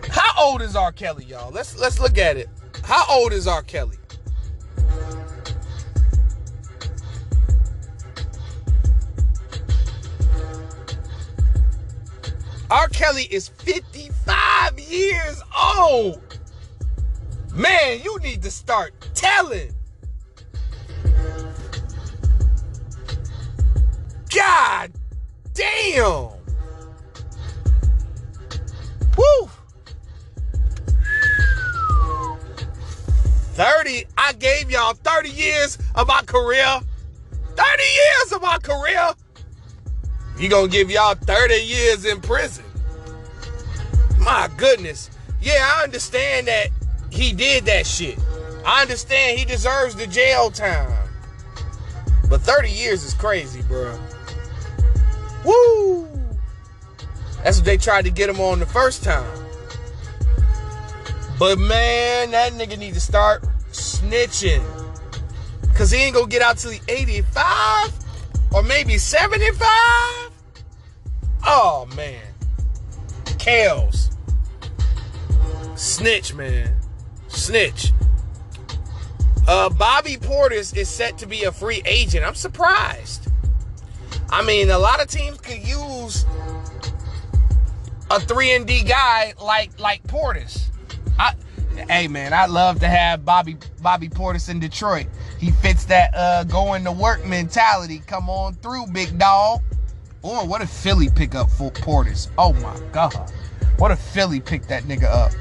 How 0.08 0.44
old 0.44 0.62
is 0.62 0.76
R. 0.76 0.92
Kelly, 0.92 1.24
y'all? 1.24 1.50
Let's 1.50 1.78
let's 1.78 1.98
look 1.98 2.18
at 2.18 2.36
it. 2.36 2.48
How 2.84 3.04
old 3.08 3.32
is 3.32 3.46
R. 3.46 3.62
Kelly? 3.62 3.96
R. 12.72 12.88
Kelly 12.88 13.28
is 13.30 13.48
55 13.48 14.80
years 14.80 15.42
old. 15.78 16.38
Man, 17.52 18.00
you 18.02 18.18
need 18.20 18.40
to 18.44 18.50
start 18.50 18.94
telling. 19.14 19.74
God 24.34 24.90
damn. 25.52 26.30
Woo. 29.18 29.50
30. 33.52 34.06
I 34.16 34.32
gave 34.32 34.70
y'all 34.70 34.94
30 34.94 35.28
years 35.28 35.76
of 35.94 36.08
my 36.08 36.22
career. 36.22 36.80
30 37.54 37.82
years 37.82 38.32
of 38.32 38.40
my 38.40 38.56
career. 38.62 39.12
He 40.42 40.48
gonna 40.48 40.66
give 40.66 40.90
y'all 40.90 41.14
30 41.14 41.54
years 41.54 42.04
in 42.04 42.20
prison. 42.20 42.64
My 44.18 44.50
goodness. 44.56 45.08
Yeah, 45.40 45.70
I 45.72 45.84
understand 45.84 46.48
that 46.48 46.66
he 47.12 47.32
did 47.32 47.64
that 47.66 47.86
shit. 47.86 48.18
I 48.66 48.82
understand 48.82 49.38
he 49.38 49.44
deserves 49.44 49.94
the 49.94 50.08
jail 50.08 50.50
time. 50.50 51.08
But 52.28 52.40
30 52.40 52.70
years 52.70 53.04
is 53.04 53.14
crazy, 53.14 53.62
bro. 53.62 53.96
Woo! 55.44 56.08
That's 57.44 57.58
what 57.58 57.64
they 57.64 57.76
tried 57.76 58.04
to 58.06 58.10
get 58.10 58.28
him 58.28 58.40
on 58.40 58.58
the 58.58 58.66
first 58.66 59.04
time. 59.04 59.46
But 61.38 61.60
man, 61.60 62.32
that 62.32 62.54
nigga 62.54 62.76
need 62.76 62.94
to 62.94 63.00
start 63.00 63.44
snitching. 63.70 64.64
Cause 65.76 65.92
he 65.92 65.98
ain't 66.02 66.16
gonna 66.16 66.26
get 66.26 66.42
out 66.42 66.58
till 66.58 66.72
the 66.72 66.80
85 66.88 67.92
or 68.52 68.64
maybe 68.64 68.98
75. 68.98 70.31
Oh 71.44 71.88
man. 71.96 72.22
Kales. 73.24 74.14
Snitch, 75.76 76.34
man. 76.34 76.74
Snitch. 77.28 77.92
Uh, 79.48 79.68
Bobby 79.70 80.16
Portis 80.16 80.76
is 80.76 80.88
set 80.88 81.18
to 81.18 81.26
be 81.26 81.42
a 81.44 81.52
free 81.52 81.82
agent. 81.84 82.24
I'm 82.24 82.36
surprised. 82.36 83.26
I 84.30 84.42
mean, 84.42 84.70
a 84.70 84.78
lot 84.78 85.02
of 85.02 85.08
teams 85.08 85.40
could 85.40 85.66
use 85.66 86.24
a 88.10 88.20
three 88.20 88.52
and 88.52 88.66
D 88.66 88.82
guy 88.82 89.34
like 89.42 89.78
like 89.80 90.02
Portis. 90.04 90.68
I, 91.18 91.34
hey 91.88 92.06
man, 92.08 92.32
I'd 92.32 92.50
love 92.50 92.78
to 92.80 92.88
have 92.88 93.24
Bobby 93.24 93.56
Bobby 93.80 94.08
Portis 94.08 94.48
in 94.48 94.60
Detroit. 94.60 95.06
He 95.38 95.50
fits 95.50 95.84
that 95.86 96.14
uh, 96.14 96.44
going 96.44 96.84
to 96.84 96.92
work 96.92 97.26
mentality. 97.26 98.02
Come 98.06 98.30
on 98.30 98.54
through, 98.54 98.86
big 98.92 99.18
dog. 99.18 99.60
Or 100.22 100.46
what 100.46 100.62
if 100.62 100.70
Philly 100.70 101.08
pick 101.14 101.34
up 101.34 101.50
for 101.50 101.70
Portis? 101.72 102.28
Oh 102.38 102.52
my 102.54 102.78
god, 102.92 103.32
what 103.78 103.90
if 103.90 103.98
Philly 103.98 104.40
pick 104.40 104.66
that 104.68 104.84
nigga 104.84 105.04
up? 105.04 105.32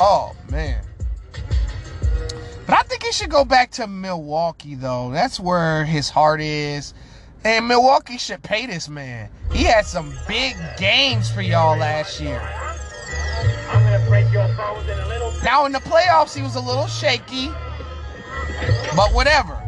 Oh 0.00 0.34
man. 0.50 0.84
But 2.66 2.76
I 2.78 2.82
think 2.82 3.02
he 3.02 3.12
should 3.12 3.30
go 3.30 3.44
back 3.44 3.70
to 3.72 3.86
Milwaukee 3.86 4.74
though. 4.74 5.10
That's 5.10 5.40
where 5.40 5.84
his 5.84 6.08
heart 6.08 6.40
is. 6.40 6.94
And 7.44 7.66
Milwaukee 7.66 8.18
should 8.18 8.42
pay 8.42 8.66
this 8.66 8.88
man. 8.88 9.30
He 9.52 9.64
had 9.64 9.86
some 9.86 10.12
big 10.26 10.56
games 10.76 11.30
for 11.30 11.40
y'all 11.40 11.78
last 11.78 12.20
year. 12.20 12.40
Now 15.42 15.66
in 15.66 15.72
the 15.72 15.78
playoffs, 15.78 16.34
he 16.34 16.42
was 16.42 16.56
a 16.56 16.60
little 16.60 16.86
shaky, 16.86 17.48
but 18.94 19.12
whatever. 19.14 19.62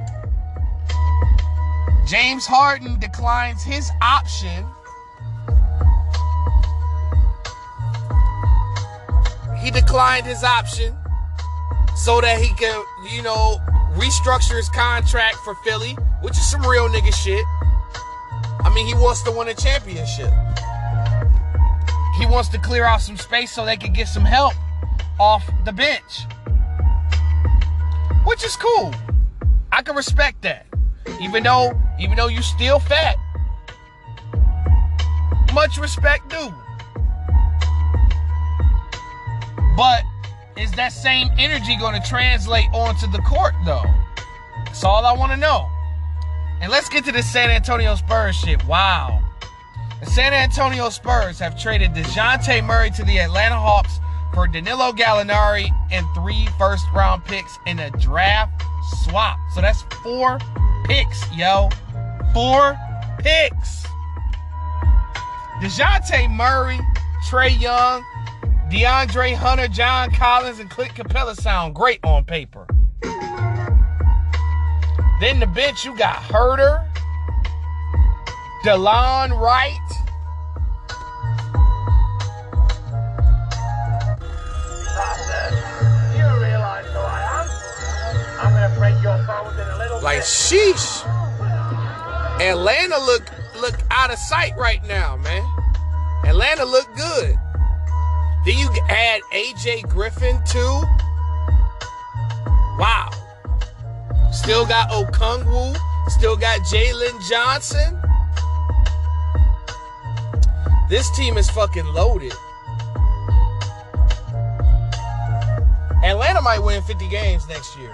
James 2.11 2.45
Harden 2.45 2.99
declines 2.99 3.63
his 3.63 3.89
option. 4.03 4.67
He 9.63 9.71
declined 9.71 10.27
his 10.27 10.43
option 10.43 10.93
so 11.95 12.21
that 12.21 12.41
he 12.41 12.49
can, 12.55 12.85
you 13.15 13.23
know, 13.23 13.59
restructure 13.93 14.57
his 14.57 14.69
contract 14.71 15.37
for 15.45 15.55
Philly, 15.63 15.93
which 16.21 16.33
is 16.33 16.51
some 16.51 16.63
real 16.63 16.89
nigga 16.89 17.15
shit. 17.15 17.45
I 18.65 18.73
mean, 18.75 18.89
he 18.89 18.95
wants 18.95 19.23
to 19.23 19.31
win 19.31 19.47
a 19.47 19.55
championship. 19.55 20.33
He 22.19 22.27
wants 22.27 22.49
to 22.49 22.59
clear 22.59 22.87
out 22.87 23.03
some 23.03 23.19
space 23.19 23.53
so 23.53 23.65
they 23.65 23.77
can 23.77 23.93
get 23.93 24.09
some 24.09 24.25
help 24.25 24.55
off 25.21 25.49
the 25.65 25.73
bench. 25.73 26.27
Which 28.27 28.45
is 28.45 28.57
cool. 28.57 28.93
I 29.71 29.83
can 29.83 29.95
respect 29.95 30.43
that. 30.43 30.67
Even 31.21 31.45
though, 31.45 31.81
even 32.01 32.17
though 32.17 32.29
you 32.29 32.43
still 32.43 32.79
fat. 32.79 33.17
Much 35.53 35.79
respect 35.79 36.29
due. 36.29 36.55
But 39.77 40.03
is 40.57 40.73
that 40.73 40.93
same 40.93 41.29
energy 41.39 41.77
going 41.77 42.01
to 42.01 42.09
translate 42.09 42.67
onto 42.73 43.11
the 43.11 43.19
court 43.19 43.55
though? 43.65 43.85
That's 44.67 44.85
all 44.85 45.05
I 45.05 45.13
want 45.13 45.33
to 45.33 45.37
know. 45.37 45.69
And 46.61 46.71
let's 46.71 46.89
get 46.89 47.05
to 47.07 47.13
the 47.13 47.23
San 47.23 47.51
Antonio 47.51 47.95
Spurs 47.95 48.37
shit. 48.37 48.65
Wow. 48.67 49.23
The 50.01 50.07
San 50.07 50.33
Antonio 50.33 50.89
Spurs 50.91 51.39
have 51.39 51.59
traded 51.59 51.93
DeJounte 51.93 52.65
Murray 52.65 52.91
to 52.91 53.05
the 53.05 53.19
Atlanta 53.19 53.57
Hawks 53.57 53.99
for 54.33 54.47
Danilo 54.47 54.93
Gallinari 54.93 55.69
and 55.91 56.07
three 56.15 56.47
first 56.59 56.85
round 56.95 57.25
picks 57.25 57.59
in 57.67 57.79
a 57.79 57.91
draft 57.91 58.63
swap. 59.03 59.39
So 59.55 59.61
that's 59.61 59.83
four 60.03 60.39
picks, 60.85 61.31
yo. 61.35 61.69
Four 62.33 62.79
picks. 63.19 63.87
DeJounte 65.61 66.31
Murray, 66.31 66.79
Trae 67.29 67.61
Young, 67.61 68.05
DeAndre 68.71 69.35
Hunter, 69.35 69.69
John 69.69 70.11
Collins, 70.13 70.59
and 70.59 70.71
Clint 70.71 70.95
Capela 70.95 71.35
sound 71.35 71.75
great 71.75 72.01
on 72.05 72.25
paper. 72.25 72.67
Then 75.21 75.41
the 75.41 75.51
bench, 75.55 75.85
you 75.85 75.97
got 75.97 76.17
Huerter, 76.23 76.87
Delon 78.65 79.39
Wright, 79.39 79.77
Like 90.03 90.21
sheesh. 90.21 91.30
Atlanta 92.41 92.99
look 92.99 93.31
look 93.61 93.75
out 93.91 94.11
of 94.11 94.19
sight 94.19 94.57
right 94.57 94.83
now, 94.87 95.17
man. 95.19 95.45
Atlanta 96.25 96.65
look 96.65 96.89
good. 96.97 97.37
Then 98.47 98.57
you 98.57 98.71
add 98.89 99.21
AJ 99.35 99.89
Griffin 99.91 100.41
too. 100.47 100.83
Wow. 102.79 103.11
Still 104.33 104.65
got 104.65 104.89
Okongwu. 104.91 105.77
Still 106.09 106.37
got 106.37 106.61
Jalen 106.61 107.29
Johnson. 107.29 108.01
This 110.89 111.11
team 111.15 111.37
is 111.37 111.51
fucking 111.51 111.87
loaded. 111.87 112.33
Atlanta 116.03 116.41
might 116.41 116.61
win 116.61 116.83
50 116.83 117.07
games 117.11 117.47
next 117.49 117.77
year. 117.77 117.93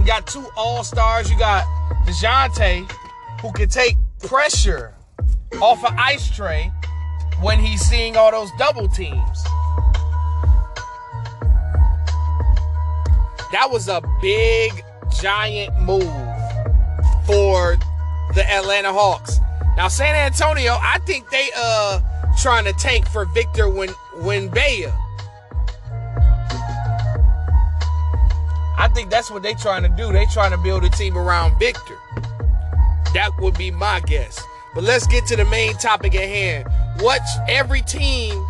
You 0.00 0.06
got 0.06 0.26
two 0.26 0.48
all 0.56 0.82
stars. 0.82 1.30
You 1.30 1.38
got 1.38 1.66
DeJounte, 2.06 2.90
who 3.42 3.52
can 3.52 3.68
take 3.68 3.96
pressure 4.26 4.94
off 5.60 5.84
of 5.84 5.94
Ice 5.98 6.30
Trae 6.30 6.72
when 7.42 7.58
he's 7.58 7.82
seeing 7.82 8.16
all 8.16 8.30
those 8.30 8.50
double 8.58 8.88
teams. 8.88 9.44
That 13.52 13.68
was 13.70 13.88
a 13.88 14.00
big, 14.22 14.72
giant 15.20 15.78
move 15.82 16.02
for 17.26 17.76
the 18.34 18.50
Atlanta 18.50 18.94
Hawks. 18.94 19.38
Now, 19.76 19.88
San 19.88 20.14
Antonio, 20.14 20.78
I 20.80 20.98
think 21.04 21.28
they 21.28 21.50
uh 21.54 22.00
trying 22.40 22.64
to 22.64 22.72
tank 22.72 23.06
for 23.06 23.26
Victor 23.26 23.68
when 23.68 23.90
when 24.22 24.48
I 28.80 28.88
think 28.88 29.10
that's 29.10 29.30
what 29.30 29.42
they're 29.42 29.52
trying 29.54 29.82
to 29.82 29.90
do. 29.90 30.10
They're 30.10 30.24
trying 30.24 30.52
to 30.52 30.56
build 30.56 30.84
a 30.84 30.88
team 30.88 31.18
around 31.18 31.58
Victor. 31.58 31.98
That 33.12 33.30
would 33.38 33.58
be 33.58 33.70
my 33.70 34.00
guess. 34.00 34.42
But 34.74 34.84
let's 34.84 35.06
get 35.06 35.26
to 35.26 35.36
the 35.36 35.44
main 35.44 35.74
topic 35.74 36.14
at 36.14 36.26
hand. 36.26 36.66
What 37.00 37.20
every 37.46 37.82
team 37.82 38.42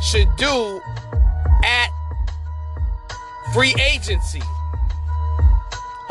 should 0.00 0.28
do 0.36 0.80
at 1.64 1.88
free 3.52 3.74
agency 3.90 4.42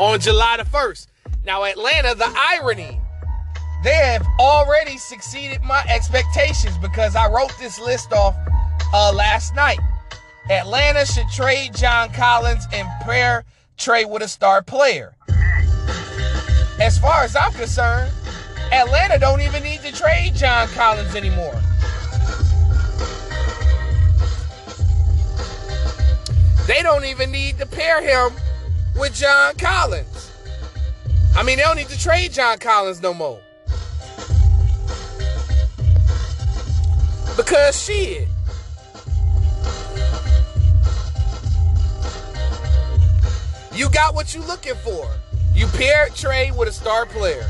on 0.00 0.20
July 0.20 0.58
the 0.58 0.64
1st. 0.64 1.06
Now, 1.46 1.64
Atlanta, 1.64 2.14
the 2.14 2.30
irony, 2.36 3.00
they 3.82 3.94
have 3.94 4.26
already 4.38 4.98
succeeded 4.98 5.62
my 5.62 5.82
expectations 5.88 6.76
because 6.76 7.16
I 7.16 7.30
wrote 7.30 7.56
this 7.58 7.80
list 7.80 8.12
off 8.12 8.36
uh, 8.92 9.12
last 9.14 9.54
night. 9.54 9.78
Atlanta 10.50 11.04
should 11.04 11.28
trade 11.28 11.74
John 11.74 12.12
Collins 12.12 12.66
and 12.72 12.88
pair 13.02 13.44
Trae 13.76 14.08
with 14.08 14.22
a 14.22 14.28
star 14.28 14.62
player. 14.62 15.14
As 16.80 16.98
far 16.98 17.24
as 17.24 17.34
I'm 17.34 17.52
concerned, 17.52 18.12
Atlanta 18.70 19.18
don't 19.18 19.40
even 19.40 19.62
need 19.62 19.80
to 19.80 19.92
trade 19.92 20.34
John 20.34 20.68
Collins 20.68 21.14
anymore. 21.16 21.60
They 26.66 26.82
don't 26.82 27.04
even 27.04 27.32
need 27.32 27.58
to 27.58 27.66
pair 27.66 28.00
him 28.02 28.36
with 28.96 29.14
John 29.14 29.54
Collins. 29.56 30.30
I 31.36 31.42
mean, 31.42 31.56
they 31.56 31.62
don't 31.62 31.76
need 31.76 31.88
to 31.88 31.98
trade 31.98 32.32
John 32.32 32.58
Collins 32.58 33.02
no 33.02 33.14
more. 33.14 33.40
Because 37.36 37.80
shit, 37.80 38.28
You 43.76 43.90
got 43.90 44.14
what 44.14 44.34
you're 44.34 44.42
looking 44.46 44.74
for. 44.76 45.06
You 45.54 45.66
paired 45.66 46.12
Trae 46.12 46.56
with 46.56 46.66
a 46.66 46.72
star 46.72 47.04
player. 47.04 47.44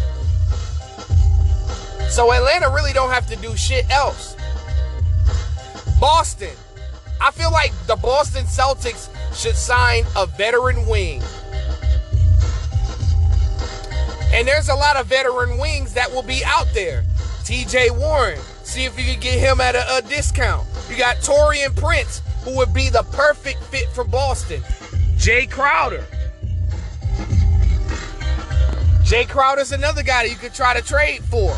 So 2.10 2.32
Atlanta 2.32 2.68
really 2.68 2.92
don't 2.92 3.10
have 3.10 3.28
to 3.28 3.36
do 3.36 3.56
shit 3.56 3.88
else. 3.90 4.36
Boston. 6.00 6.50
I 7.20 7.30
feel 7.30 7.52
like 7.52 7.72
the 7.86 7.94
Boston 7.94 8.44
Celtics 8.44 9.08
should 9.36 9.54
sign 9.54 10.02
a 10.16 10.26
veteran 10.26 10.84
wing. 10.88 11.22
And 14.32 14.48
there's 14.48 14.68
a 14.68 14.74
lot 14.74 14.96
of 14.96 15.06
veteran 15.06 15.58
wings 15.58 15.94
that 15.94 16.10
will 16.10 16.24
be 16.24 16.42
out 16.44 16.66
there. 16.74 17.04
TJ 17.44 17.96
Warren, 17.96 18.40
see 18.64 18.84
if 18.84 18.98
you 18.98 19.04
can 19.04 19.20
get 19.20 19.38
him 19.38 19.60
at 19.60 19.76
a, 19.76 19.98
a 19.98 20.02
discount. 20.02 20.66
You 20.90 20.96
got 20.96 21.18
Taurean 21.18 21.74
Prince, 21.76 22.20
who 22.42 22.56
would 22.56 22.74
be 22.74 22.90
the 22.90 23.04
perfect 23.12 23.62
fit 23.62 23.88
for 23.90 24.02
Boston. 24.02 24.60
Jae 25.16 25.48
Crowder. 25.48 26.04
Jae 29.06 29.24
Crowder's 29.24 29.70
another 29.70 30.02
guy 30.02 30.24
that 30.24 30.30
you 30.30 30.36
could 30.36 30.52
try 30.52 30.74
to 30.74 30.82
trade 30.84 31.22
for. 31.26 31.56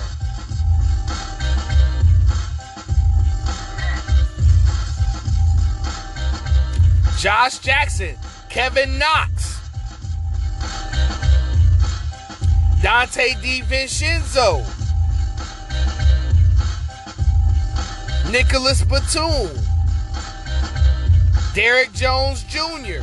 Josh 7.19 7.59
Jackson, 7.61 8.17
Kevin 8.51 8.99
Knox, 8.99 9.61
Donte 12.83 13.33
DiVincenzo, 13.41 14.63
Nicholas 18.31 18.85
Batum, 18.85 19.49
Derrick 21.55 21.95
Jones 21.95 22.45
Jr. 22.45 23.03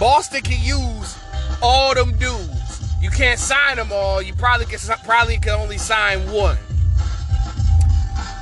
Boston 0.00 0.40
can 0.40 0.62
use 0.64 1.18
all 1.60 1.94
them 1.94 2.16
dudes. 2.16 2.96
You 3.02 3.10
can't 3.10 3.38
sign 3.38 3.76
them 3.76 3.92
all. 3.92 4.22
You 4.22 4.32
probably 4.32 4.64
can 4.64 4.78
probably 5.04 5.36
can 5.36 5.60
only 5.60 5.76
sign 5.76 6.20
one. 6.32 6.56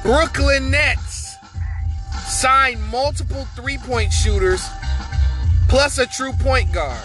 Brooklyn 0.04 0.70
Nets 0.70 1.34
signed 2.28 2.80
multiple 2.84 3.44
three 3.56 3.76
point 3.76 4.12
shooters 4.12 4.64
plus 5.68 5.98
a 5.98 6.06
true 6.06 6.32
point 6.34 6.72
guard. 6.72 7.02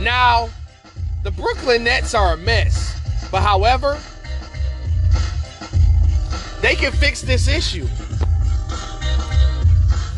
Now, 0.00 0.48
the 1.24 1.32
Brooklyn 1.32 1.82
Nets 1.82 2.14
are 2.14 2.34
a 2.34 2.36
mess. 2.36 2.96
But 3.30 3.42
however, 3.42 3.98
they 6.70 6.76
can 6.76 6.92
fix 6.92 7.20
this 7.20 7.48
issue. 7.48 7.84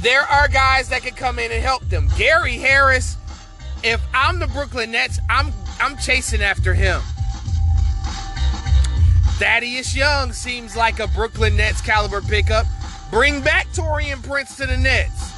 There 0.02 0.20
are 0.20 0.48
guys 0.48 0.90
that 0.90 1.00
can 1.00 1.14
come 1.14 1.38
in 1.38 1.50
and 1.50 1.62
help 1.62 1.82
them. 1.88 2.10
Gary 2.18 2.58
Harris, 2.58 3.16
if 3.82 4.02
I'm 4.12 4.38
the 4.38 4.46
Brooklyn 4.48 4.90
Nets, 4.90 5.18
I'm 5.30 5.50
I'm 5.80 5.96
chasing 5.96 6.42
after 6.42 6.74
him. 6.74 7.00
Thaddeus 9.38 9.96
Young 9.96 10.34
seems 10.34 10.76
like 10.76 11.00
a 11.00 11.06
Brooklyn 11.06 11.56
Nets 11.56 11.80
caliber 11.80 12.20
pickup. 12.20 12.66
Bring 13.10 13.40
back 13.40 13.66
Taurean 13.68 14.22
Prince 14.22 14.54
to 14.58 14.66
the 14.66 14.76
Nets. 14.76 15.32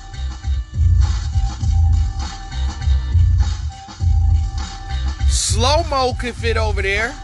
Slow 5.33 5.85
mo 5.85 6.15
could 6.19 6.35
fit 6.35 6.57
over 6.57 6.83
there. 6.83 7.15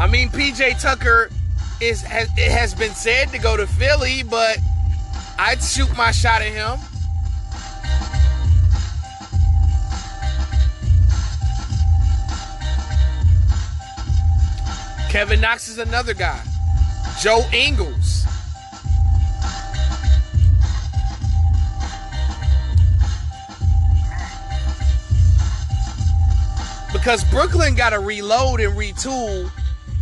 I 0.00 0.08
mean, 0.10 0.30
PJ 0.30 0.82
Tucker 0.82 1.30
is 1.80 2.02
has, 2.02 2.28
it 2.36 2.50
has 2.50 2.74
been 2.74 2.94
said 2.94 3.28
to 3.30 3.38
go 3.38 3.56
to 3.56 3.66
Philly, 3.66 4.22
but 4.22 4.58
I'd 5.38 5.62
shoot 5.62 5.94
my 5.96 6.10
shot 6.10 6.42
at 6.42 6.52
him. 6.52 6.78
Kevin 15.10 15.40
Knox 15.40 15.68
is 15.68 15.78
another 15.78 16.12
guy. 16.12 16.42
Joe 17.20 17.42
Ingles. 17.52 18.26
Because 26.92 27.24
Brooklyn 27.24 27.74
got 27.74 27.90
to 27.90 28.00
reload 28.00 28.60
and 28.60 28.76
retool 28.76 29.50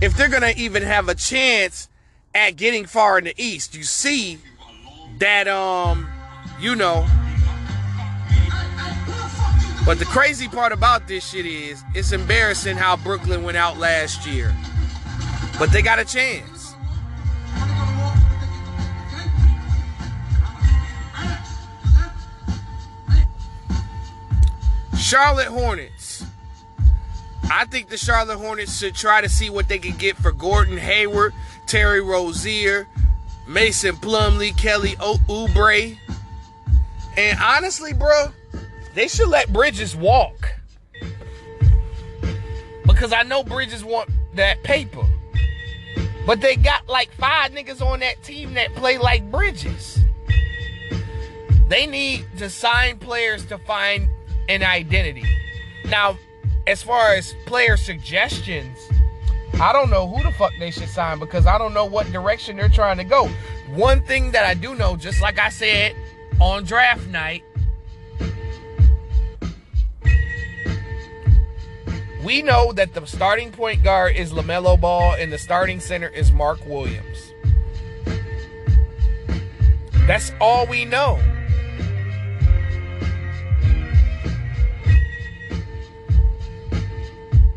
if 0.00 0.16
they're 0.16 0.28
going 0.28 0.42
to 0.42 0.56
even 0.58 0.82
have 0.82 1.08
a 1.08 1.14
chance 1.14 1.88
at 2.34 2.56
getting 2.56 2.84
far 2.84 3.18
in 3.18 3.24
the 3.24 3.34
East. 3.36 3.74
You 3.74 3.82
see 3.82 4.38
that, 5.18 5.48
um, 5.48 6.08
you 6.60 6.76
know. 6.76 7.06
But 9.86 9.98
the 9.98 10.04
crazy 10.04 10.48
part 10.48 10.72
about 10.72 11.06
this 11.06 11.30
shit 11.30 11.46
is 11.46 11.82
it's 11.94 12.12
embarrassing 12.12 12.76
how 12.76 12.96
Brooklyn 12.96 13.42
went 13.42 13.56
out 13.56 13.78
last 13.78 14.26
year. 14.26 14.54
But 15.58 15.70
they 15.70 15.80
got 15.80 15.98
a 15.98 16.04
chance. 16.04 16.74
Charlotte 24.98 25.46
Hornets. 25.46 26.15
I 27.56 27.64
think 27.64 27.88
the 27.88 27.96
Charlotte 27.96 28.36
Hornets 28.36 28.78
should 28.78 28.94
try 28.94 29.22
to 29.22 29.30
see 29.30 29.48
what 29.48 29.66
they 29.66 29.78
can 29.78 29.96
get 29.96 30.18
for 30.18 30.30
Gordon 30.30 30.76
Hayward, 30.76 31.32
Terry 31.64 32.02
Rozier, 32.02 32.86
Mason 33.48 33.96
Plumlee, 33.96 34.54
Kelly 34.58 34.90
Oubre. 34.96 35.96
And 37.16 37.38
honestly, 37.40 37.94
bro, 37.94 38.26
they 38.94 39.08
should 39.08 39.28
let 39.28 39.50
Bridges 39.54 39.96
walk. 39.96 40.54
Because 42.84 43.14
I 43.14 43.22
know 43.22 43.42
Bridges 43.42 43.82
want 43.82 44.10
that 44.34 44.62
paper. 44.62 45.06
But 46.26 46.42
they 46.42 46.56
got 46.56 46.86
like 46.90 47.10
five 47.12 47.52
niggas 47.52 47.80
on 47.80 48.00
that 48.00 48.22
team 48.22 48.52
that 48.52 48.74
play 48.74 48.98
like 48.98 49.30
Bridges. 49.30 49.98
They 51.68 51.86
need 51.86 52.26
to 52.36 52.50
sign 52.50 52.98
players 52.98 53.46
to 53.46 53.56
find 53.56 54.10
an 54.50 54.62
identity. 54.62 55.24
Now, 55.86 56.18
as 56.66 56.82
far 56.82 57.14
as 57.14 57.34
player 57.46 57.76
suggestions, 57.76 58.78
I 59.60 59.72
don't 59.72 59.90
know 59.90 60.08
who 60.08 60.22
the 60.22 60.32
fuck 60.32 60.52
they 60.58 60.70
should 60.70 60.88
sign 60.88 61.18
because 61.18 61.46
I 61.46 61.58
don't 61.58 61.72
know 61.72 61.84
what 61.84 62.10
direction 62.12 62.56
they're 62.56 62.68
trying 62.68 62.98
to 62.98 63.04
go. 63.04 63.28
One 63.70 64.02
thing 64.02 64.32
that 64.32 64.44
I 64.44 64.54
do 64.54 64.74
know, 64.74 64.96
just 64.96 65.20
like 65.20 65.38
I 65.38 65.48
said 65.48 65.94
on 66.40 66.64
draft 66.64 67.06
night, 67.06 67.42
We 72.26 72.42
know 72.42 72.72
that 72.72 72.92
the 72.92 73.06
starting 73.06 73.52
point 73.52 73.84
guard 73.84 74.16
is 74.16 74.32
LaMelo 74.32 74.80
Ball 74.80 75.14
and 75.14 75.32
the 75.32 75.38
starting 75.38 75.78
center 75.78 76.08
is 76.08 76.32
Mark 76.32 76.58
Williams. 76.66 77.32
That's 80.08 80.32
all 80.40 80.66
we 80.66 80.84
know. 80.84 81.20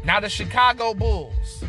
Now 0.09 0.19
the 0.19 0.27
Chicago 0.27 0.95
Bulls 0.95 1.63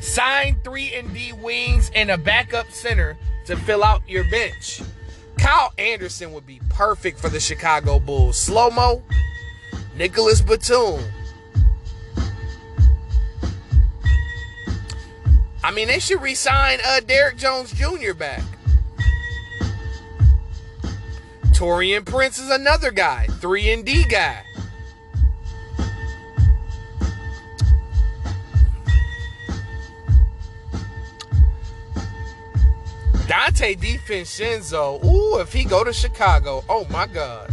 signed 0.00 0.64
3 0.64 0.94
and 0.94 1.14
D 1.14 1.32
wings 1.32 1.88
and 1.94 2.10
a 2.10 2.18
backup 2.18 2.72
center 2.72 3.16
to 3.44 3.54
fill 3.54 3.84
out 3.84 4.02
your 4.08 4.28
bench. 4.28 4.82
Kyle 5.38 5.72
Anderson 5.78 6.32
would 6.32 6.46
be 6.46 6.60
perfect 6.68 7.20
for 7.20 7.28
the 7.28 7.38
Chicago 7.38 8.00
Bulls. 8.00 8.36
Slow 8.36 8.70
mo, 8.70 9.04
Nicholas 9.94 10.40
Batum, 10.40 11.00
I 15.62 15.70
mean, 15.70 15.86
they 15.86 16.00
should 16.00 16.20
resign 16.20 16.80
uh, 16.84 16.98
Derrick 17.06 17.36
Jones 17.36 17.72
Jr. 17.72 18.14
back. 18.14 18.42
Taurean 21.52 22.04
Prince 22.04 22.40
is 22.40 22.50
another 22.50 22.90
guy, 22.90 23.28
3 23.28 23.72
and 23.74 23.84
D 23.84 24.04
guy. 24.06 24.45
Donte 33.56 33.78
DiVincenzo. 33.78 35.02
Ooh, 35.02 35.40
if 35.40 35.50
he 35.52 35.64
go 35.64 35.82
to 35.82 35.92
Chicago, 35.92 36.62
oh 36.68 36.86
my 36.90 37.06
God. 37.06 37.50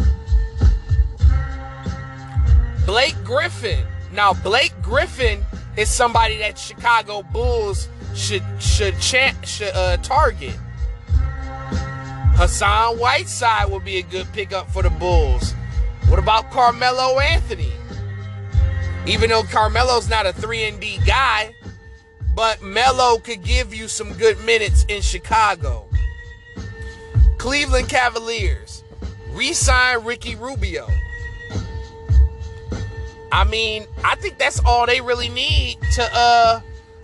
Blake 2.86 3.16
Griffin. 3.24 3.86
Now, 4.12 4.34
Blake 4.34 4.74
Griffin 4.82 5.46
is 5.78 5.90
somebody 5.90 6.38
that 6.40 6.58
Chicago 6.58 7.24
Bulls 7.24 7.88
should 8.14 8.44
should 8.60 9.00
chant 9.00 9.48
should 9.48 9.74
uh, 9.74 9.98
target. 9.98 10.58
Hassan 12.36 12.98
Whiteside 12.98 13.72
would 13.72 13.86
be 13.86 14.00
a 14.00 14.04
good 14.04 14.28
pickup 14.34 14.70
for 14.72 14.84
the 14.84 14.90
Bulls. 14.90 15.54
What 16.10 16.20
about 16.20 16.52
Carmelo 16.52 17.20
Anthony? 17.20 17.72
Even 19.08 19.30
though 19.30 19.44
Carmelo's 19.44 20.10
not 20.10 20.26
a 20.26 20.34
3 20.34 20.64
and 20.66 20.80
D 20.82 21.00
guy, 21.06 21.56
but 22.36 22.62
Melo 22.62 23.20
could 23.20 23.44
give 23.44 23.74
you 23.74 23.88
some 23.88 24.12
good 24.14 24.44
minutes 24.44 24.86
in 24.90 25.02
Chicago. 25.02 25.88
Cleveland 27.44 27.90
Cavaliers 27.90 28.86
re-sign 29.32 30.06
Ricky 30.06 30.34
Rubio. 30.34 30.88
I 33.34 33.44
mean, 33.44 33.86
I 34.02 34.16
think 34.16 34.38
that's 34.38 34.62
all 34.66 34.86
they 34.86 35.02
really 35.02 35.28
need 35.28 35.78
to 35.96 36.10
uh 36.14 36.62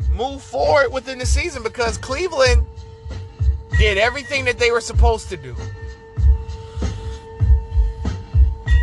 move 0.10 0.41
forward 0.41 0.93
within 0.93 1.19
the 1.19 1.25
season 1.25 1.62
because 1.62 1.97
Cleveland 1.97 2.65
did 3.78 3.97
everything 3.97 4.45
that 4.45 4.58
they 4.58 4.71
were 4.71 4.80
supposed 4.80 5.28
to 5.28 5.36
do. 5.36 5.58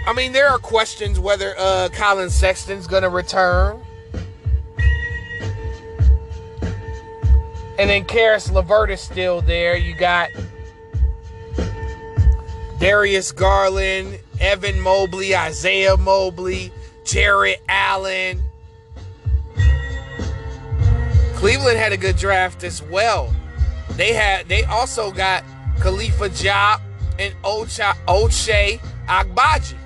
I 0.07 0.13
mean, 0.15 0.33
there 0.33 0.51
are 0.51 0.59
questions 0.59 1.19
whether 1.19 1.55
uh, 1.57 1.89
Collin 1.91 2.29
Sexton's 2.29 2.87
going 2.87 3.03
to 3.03 3.09
return. 3.09 3.83
And 7.79 7.89
then 7.89 8.05
Caris 8.05 8.51
LeVert 8.51 8.91
is 8.91 9.01
still 9.01 9.41
there. 9.41 9.75
You 9.75 9.95
got 9.95 10.29
Darius 12.79 13.33
Garland, 13.33 14.19
Evan 14.39 14.81
Mobley, 14.81 15.35
Isaiah 15.35 15.97
Mobley, 15.97 16.73
Jarrett 17.05 17.63
Allen. 17.69 18.43
Cleveland 21.35 21.79
had 21.79 21.93
a 21.93 21.97
good 21.97 22.17
draft 22.17 22.65
as 22.65 22.83
well. 22.83 23.35
They 23.93 24.13
had 24.13 24.49
they 24.49 24.65
also 24.65 25.11
got 25.11 25.45
Khalifa 25.81 26.29
Diop 26.29 26.81
and 27.19 27.35
Ocha, 27.43 27.95
Ochai 28.07 28.81
Agbaji. 29.07 29.77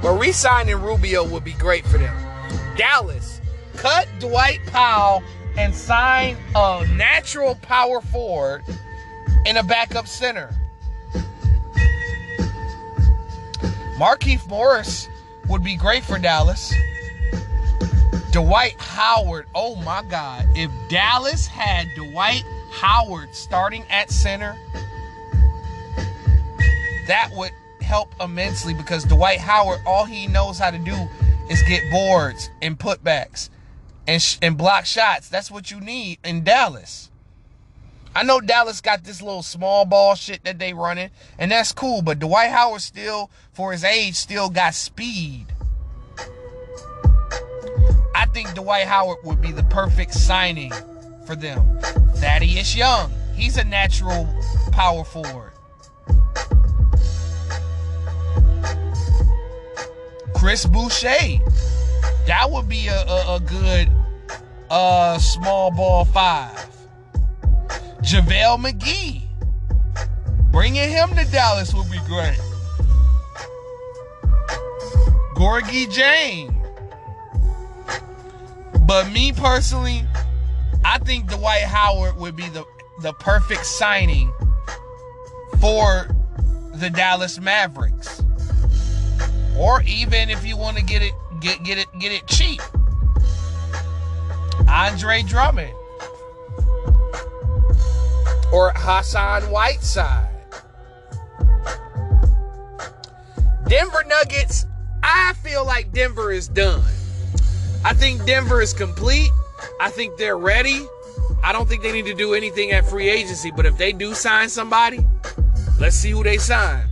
But 0.00 0.18
re-signing 0.18 0.80
Rubio 0.80 1.24
would 1.24 1.44
be 1.44 1.52
great 1.54 1.84
for 1.84 1.98
them. 1.98 2.16
Dallas, 2.76 3.37
cut 3.78 4.08
Dwight 4.18 4.58
Powell 4.66 5.22
and 5.56 5.72
sign 5.72 6.36
a 6.56 6.84
natural 6.96 7.54
power 7.62 8.00
forward 8.00 8.64
and 9.46 9.56
a 9.56 9.62
backup 9.62 10.08
center. 10.08 10.50
Markieff 13.96 14.48
Morris 14.48 15.08
would 15.48 15.62
be 15.62 15.76
great 15.76 16.02
for 16.02 16.18
Dallas. 16.18 16.74
Dwight 18.32 18.74
Howard, 18.80 19.46
oh 19.54 19.76
my 19.76 20.02
God. 20.02 20.44
If 20.56 20.72
Dallas 20.88 21.46
had 21.46 21.86
Dwight 21.94 22.42
Howard 22.72 23.32
starting 23.32 23.84
at 23.90 24.10
center, 24.10 24.56
that 27.06 27.30
would 27.32 27.52
help 27.80 28.12
immensely 28.20 28.74
because 28.74 29.04
Dwight 29.04 29.38
Howard, 29.38 29.80
all 29.86 30.04
he 30.04 30.26
knows 30.26 30.58
how 30.58 30.72
to 30.72 30.78
do 30.78 30.96
is 31.48 31.62
get 31.62 31.88
boards 31.92 32.50
and 32.60 32.76
putbacks 32.76 33.50
and, 34.08 34.20
sh- 34.22 34.38
and 34.42 34.56
block 34.58 34.86
shots. 34.86 35.28
That's 35.28 35.50
what 35.50 35.70
you 35.70 35.80
need 35.80 36.18
in 36.24 36.42
Dallas. 36.42 37.10
I 38.16 38.24
know 38.24 38.40
Dallas 38.40 38.80
got 38.80 39.04
this 39.04 39.22
little 39.22 39.42
small 39.42 39.84
ball 39.84 40.16
shit 40.16 40.42
that 40.44 40.58
they 40.58 40.72
running, 40.72 41.10
and 41.38 41.52
that's 41.52 41.72
cool. 41.72 42.02
But 42.02 42.18
Dwight 42.18 42.50
Howard 42.50 42.80
still, 42.80 43.30
for 43.52 43.70
his 43.70 43.84
age, 43.84 44.16
still 44.16 44.48
got 44.48 44.74
speed. 44.74 45.46
I 48.16 48.26
think 48.32 48.52
Dwight 48.54 48.86
Howard 48.86 49.18
would 49.24 49.40
be 49.40 49.52
the 49.52 49.62
perfect 49.64 50.14
signing 50.14 50.72
for 51.26 51.36
them. 51.36 51.78
Thaddeus 52.16 52.74
Young, 52.74 53.12
he's 53.36 53.58
a 53.58 53.64
natural 53.64 54.26
power 54.72 55.04
forward. 55.04 55.52
Chris 60.34 60.64
Boucher, 60.66 61.38
that 62.28 62.50
would 62.50 62.68
be 62.68 62.88
a, 62.88 63.06
a, 63.06 63.36
a 63.36 63.40
good 63.40 63.90
uh, 64.68 65.18
small 65.18 65.70
ball 65.70 66.04
five. 66.04 66.68
JaVale 68.02 68.58
McGee. 68.58 69.22
Bringing 70.50 70.90
him 70.90 71.08
to 71.16 71.24
Dallas 71.30 71.72
would 71.72 71.90
be 71.90 71.98
great. 72.06 72.38
Gorgui 75.34 75.86
Dieng. 75.86 76.54
But 78.86 79.10
me 79.10 79.32
personally, 79.32 80.02
I 80.84 80.98
think 80.98 81.30
Dwight 81.30 81.62
Howard 81.62 82.16
would 82.18 82.36
be 82.36 82.48
the, 82.50 82.64
the 83.00 83.14
perfect 83.14 83.64
signing 83.64 84.32
for 85.60 86.08
the 86.74 86.90
Dallas 86.90 87.40
Mavericks. 87.40 88.22
Or 89.56 89.82
even 89.82 90.28
if 90.28 90.46
you 90.46 90.58
want 90.58 90.76
to 90.76 90.84
get 90.84 91.02
it 91.02 91.12
get 91.40 91.62
get 91.62 91.78
it 91.78 91.88
get 91.98 92.12
it 92.12 92.26
cheap. 92.26 92.60
Andre 94.68 95.22
Drummond 95.22 95.74
or 98.52 98.72
Hassan 98.74 99.42
Whiteside. 99.50 100.28
Denver 103.68 104.02
Nuggets, 104.06 104.64
I 105.02 105.34
feel 105.42 105.64
like 105.64 105.92
Denver 105.92 106.32
is 106.32 106.48
done. 106.48 106.82
I 107.84 107.92
think 107.92 108.24
Denver 108.24 108.62
is 108.62 108.72
complete. 108.72 109.30
I 109.80 109.90
think 109.90 110.16
they're 110.16 110.38
ready. 110.38 110.86
I 111.42 111.52
don't 111.52 111.68
think 111.68 111.82
they 111.82 111.92
need 111.92 112.06
to 112.06 112.14
do 112.14 112.34
anything 112.34 112.72
at 112.72 112.88
free 112.88 113.08
agency, 113.08 113.50
but 113.54 113.66
if 113.66 113.76
they 113.76 113.92
do 113.92 114.14
sign 114.14 114.48
somebody, 114.48 115.06
let's 115.78 115.96
see 115.96 116.10
who 116.10 116.24
they 116.24 116.38
sign. 116.38 116.88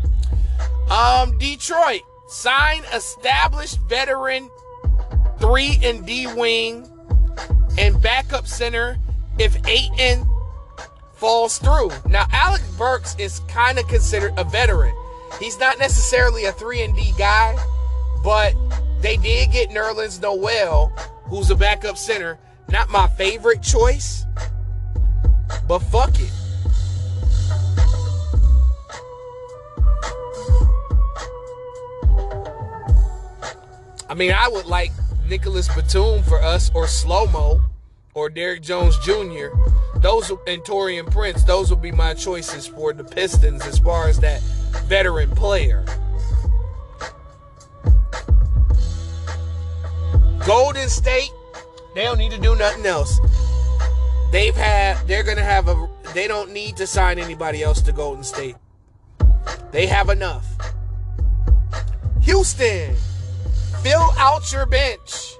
Um, 0.90 1.36
Detroit, 1.38 2.02
sign 2.28 2.82
established 2.92 3.78
veteran 3.88 4.50
3 5.38 5.78
and 5.82 6.06
D 6.06 6.26
wing 6.34 6.88
and 7.78 8.00
backup 8.00 8.46
center 8.46 8.98
if 9.38 9.56
Ayton 9.68 10.26
falls 11.14 11.58
through. 11.58 11.90
Now, 12.08 12.26
Alec 12.32 12.62
Burks 12.78 13.16
is 13.18 13.40
kind 13.48 13.78
of 13.78 13.86
considered 13.88 14.32
a 14.36 14.44
veteran. 14.44 14.94
He's 15.38 15.58
not 15.58 15.78
necessarily 15.78 16.44
a 16.46 16.52
3 16.52 16.82
and 16.82 16.96
D 16.96 17.12
guy, 17.18 17.56
but 18.22 18.54
they 19.00 19.16
did 19.16 19.52
get 19.52 19.70
Nerlens 19.70 20.20
Noel, 20.20 20.88
who's 21.24 21.50
a 21.50 21.54
backup 21.54 21.98
center. 21.98 22.38
Not 22.68 22.90
my 22.90 23.08
favorite 23.08 23.62
choice, 23.62 24.24
but 25.68 25.80
fuck 25.80 26.18
it. 26.20 26.32
I 34.08 34.14
mean, 34.14 34.32
I 34.32 34.48
would 34.48 34.66
like 34.66 34.92
Nicholas 35.28 35.68
Batum 35.74 36.22
for 36.22 36.40
us 36.40 36.70
or 36.74 36.86
Slow 36.86 37.26
Mo 37.26 37.60
or 38.14 38.30
Derrick 38.30 38.62
Jones 38.62 38.98
Jr. 39.00 39.48
Those 39.96 40.30
and 40.30 40.62
Taurean 40.62 41.10
Prince, 41.10 41.42
those 41.42 41.70
would 41.70 41.82
be 41.82 41.92
my 41.92 42.14
choices 42.14 42.66
for 42.66 42.92
the 42.92 43.04
Pistons 43.04 43.66
as 43.66 43.78
far 43.78 44.08
as 44.08 44.20
that 44.20 44.40
veteran 44.86 45.30
player. 45.30 45.84
Golden 50.46 50.88
State, 50.88 51.32
they 51.96 52.04
don't 52.04 52.18
need 52.18 52.30
to 52.30 52.38
do 52.38 52.54
nothing 52.54 52.86
else. 52.86 53.18
They've 54.30 54.54
had 54.54 55.04
they're 55.08 55.24
gonna 55.24 55.42
have 55.42 55.66
a 55.66 55.88
they 56.14 56.28
don't 56.28 56.52
need 56.52 56.76
to 56.76 56.86
sign 56.86 57.18
anybody 57.18 57.62
else 57.62 57.82
to 57.82 57.92
Golden 57.92 58.22
State. 58.22 58.54
They 59.72 59.86
have 59.86 60.08
enough. 60.08 60.46
Houston, 62.22 62.94
fill 63.86 64.12
out 64.18 64.52
your 64.52 64.66
bench. 64.66 65.36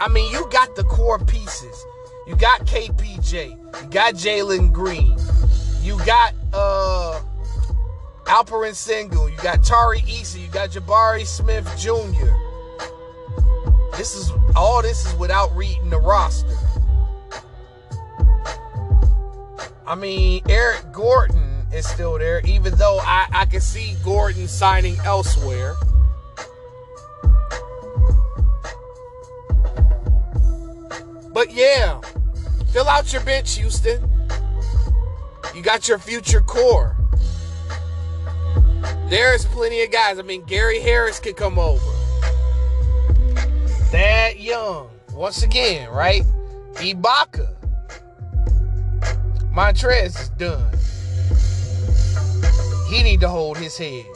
I 0.00 0.08
mean, 0.08 0.28
you 0.32 0.48
got 0.50 0.74
the 0.74 0.82
core 0.82 1.20
pieces. 1.20 1.86
You 2.26 2.34
got 2.34 2.66
KPJ. 2.66 3.50
You 3.50 3.88
got 3.88 4.14
Jalen 4.14 4.72
Green. 4.72 5.16
You 5.80 5.96
got 6.04 6.34
uh 6.52 7.20
Alperen 8.24 8.72
Sengun. 8.72 9.30
You 9.30 9.36
got 9.36 9.62
Tari 9.62 10.00
Eason. 10.00 10.42
You 10.42 10.48
got 10.48 10.70
Jabari 10.70 11.24
Smith 11.24 11.70
Jr. 11.78 12.34
This 13.96 14.16
is 14.16 14.32
all 14.56 14.82
this 14.82 15.06
is 15.06 15.14
without 15.14 15.54
reading 15.54 15.90
the 15.90 16.00
roster. 16.00 16.56
I 19.86 19.94
mean, 19.94 20.42
Eric 20.48 20.90
Gordon 20.90 21.66
is 21.72 21.86
still 21.86 22.18
there, 22.18 22.40
even 22.44 22.74
though 22.74 22.98
I, 23.02 23.26
I 23.32 23.44
can 23.44 23.60
see 23.60 23.94
Gordon 24.02 24.48
signing 24.48 24.96
elsewhere. 25.04 25.76
But 31.44 31.52
yeah, 31.52 32.00
fill 32.72 32.88
out 32.88 33.12
your 33.12 33.22
bench, 33.22 33.56
Houston. 33.58 34.00
You 35.54 35.60
got 35.60 35.86
your 35.86 35.98
future 35.98 36.40
core. 36.40 36.96
There's 39.10 39.44
plenty 39.44 39.82
of 39.82 39.92
guys. 39.92 40.18
I 40.18 40.22
mean, 40.22 40.42
Gary 40.46 40.80
Harris 40.80 41.20
could 41.20 41.36
come 41.36 41.58
over. 41.58 41.84
Thad 43.90 44.36
Young, 44.36 44.88
once 45.12 45.42
again, 45.42 45.90
right? 45.90 46.22
Ibaka. 46.76 47.54
Montrez 49.52 50.18
is 50.18 50.30
done. 50.30 50.72
He 52.88 53.02
need 53.02 53.20
to 53.20 53.28
hold 53.28 53.58
his 53.58 53.76
head. 53.76 54.06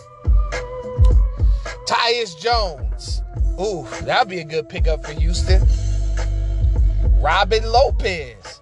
Tyus 1.86 2.38
Jones. 2.40 3.20
Ooh, 3.60 3.86
that'd 4.06 4.30
be 4.30 4.38
a 4.38 4.44
good 4.44 4.70
pickup 4.70 5.04
for 5.04 5.12
Houston. 5.12 5.68
Robin 7.20 7.64
Lopez. 7.64 8.60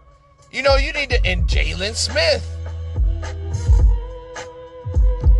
You 0.50 0.62
know, 0.62 0.76
you 0.76 0.92
need 0.92 1.11
to, 1.11 1.24
and 1.26 1.46
Jalen 1.46 1.94
Smith. 1.94 2.44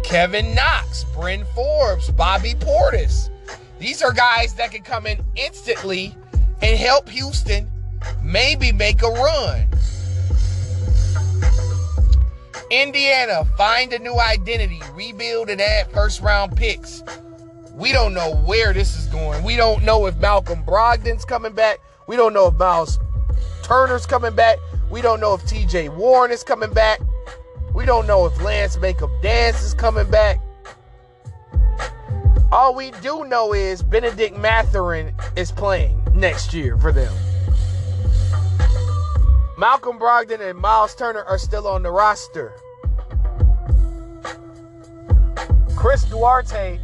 Kevin 0.05 0.55
Knox, 0.55 1.05
Bryn 1.15 1.45
Forbes, 1.55 2.11
Bobby 2.11 2.53
Portis. 2.55 3.31
These 3.79 4.03
are 4.03 4.13
guys 4.13 4.55
that 4.55 4.71
can 4.71 4.83
come 4.83 5.07
in 5.07 5.25
instantly 5.35 6.15
and 6.63 6.79
help 6.79 7.09
Houston 7.09 7.71
maybe 8.23 8.71
make 8.71 9.03
a 9.03 9.09
run. 9.09 9.67
Indiana, 12.71 13.45
find 13.57 13.93
a 13.93 13.99
new 13.99 14.19
identity, 14.19 14.81
rebuild 14.93 15.49
and 15.49 15.61
add 15.61 15.91
first 15.93 16.21
round 16.21 16.57
picks. 16.57 17.03
We 17.73 17.93
don't 17.93 18.13
know 18.13 18.37
where 18.45 18.73
this 18.73 18.97
is 18.97 19.07
going. 19.07 19.43
We 19.43 19.57
don't 19.57 19.85
know 19.85 20.07
if 20.07 20.17
Malcolm 20.19 20.63
Brogdon's 20.65 21.25
coming 21.25 21.53
back. 21.53 21.79
We 22.07 22.17
don't 22.17 22.33
know 22.33 22.49
if 22.49 22.55
Miles 22.55 22.99
Turner's 23.67 24.07
coming 24.07 24.33
back. 24.33 24.59
We 24.93 25.03
don't 25.03 25.19
know 25.19 25.35
if 25.35 25.43
TJ 25.43 25.93
Warren 25.97 26.31
is 26.31 26.45
coming 26.45 26.73
back. 26.73 27.01
We 27.75 27.85
don't 27.85 28.07
know 28.07 28.25
if 28.25 28.41
Lance 28.41 28.79
Makeup 28.79 29.11
Dance 29.23 29.61
is 29.61 29.75
coming 29.75 30.09
back. 30.09 30.41
All 32.53 32.77
we 32.77 32.93
do 33.03 33.25
know 33.25 33.53
is 33.55 33.83
Bennedict 33.83 34.39
Mathurin 34.39 35.13
is 35.35 35.51
playing 35.51 36.01
next 36.15 36.55
year 36.55 36.79
for 36.79 36.93
them. 36.93 37.13
Malcolm 39.59 39.99
Brogdon 39.99 40.49
and 40.49 40.57
Miles 40.57 40.95
Turner 40.95 41.25
are 41.25 41.37
still 41.37 41.67
on 41.67 41.83
the 41.83 41.91
roster. 41.91 42.53
Chris 45.75 46.05
Duarte 46.05 46.79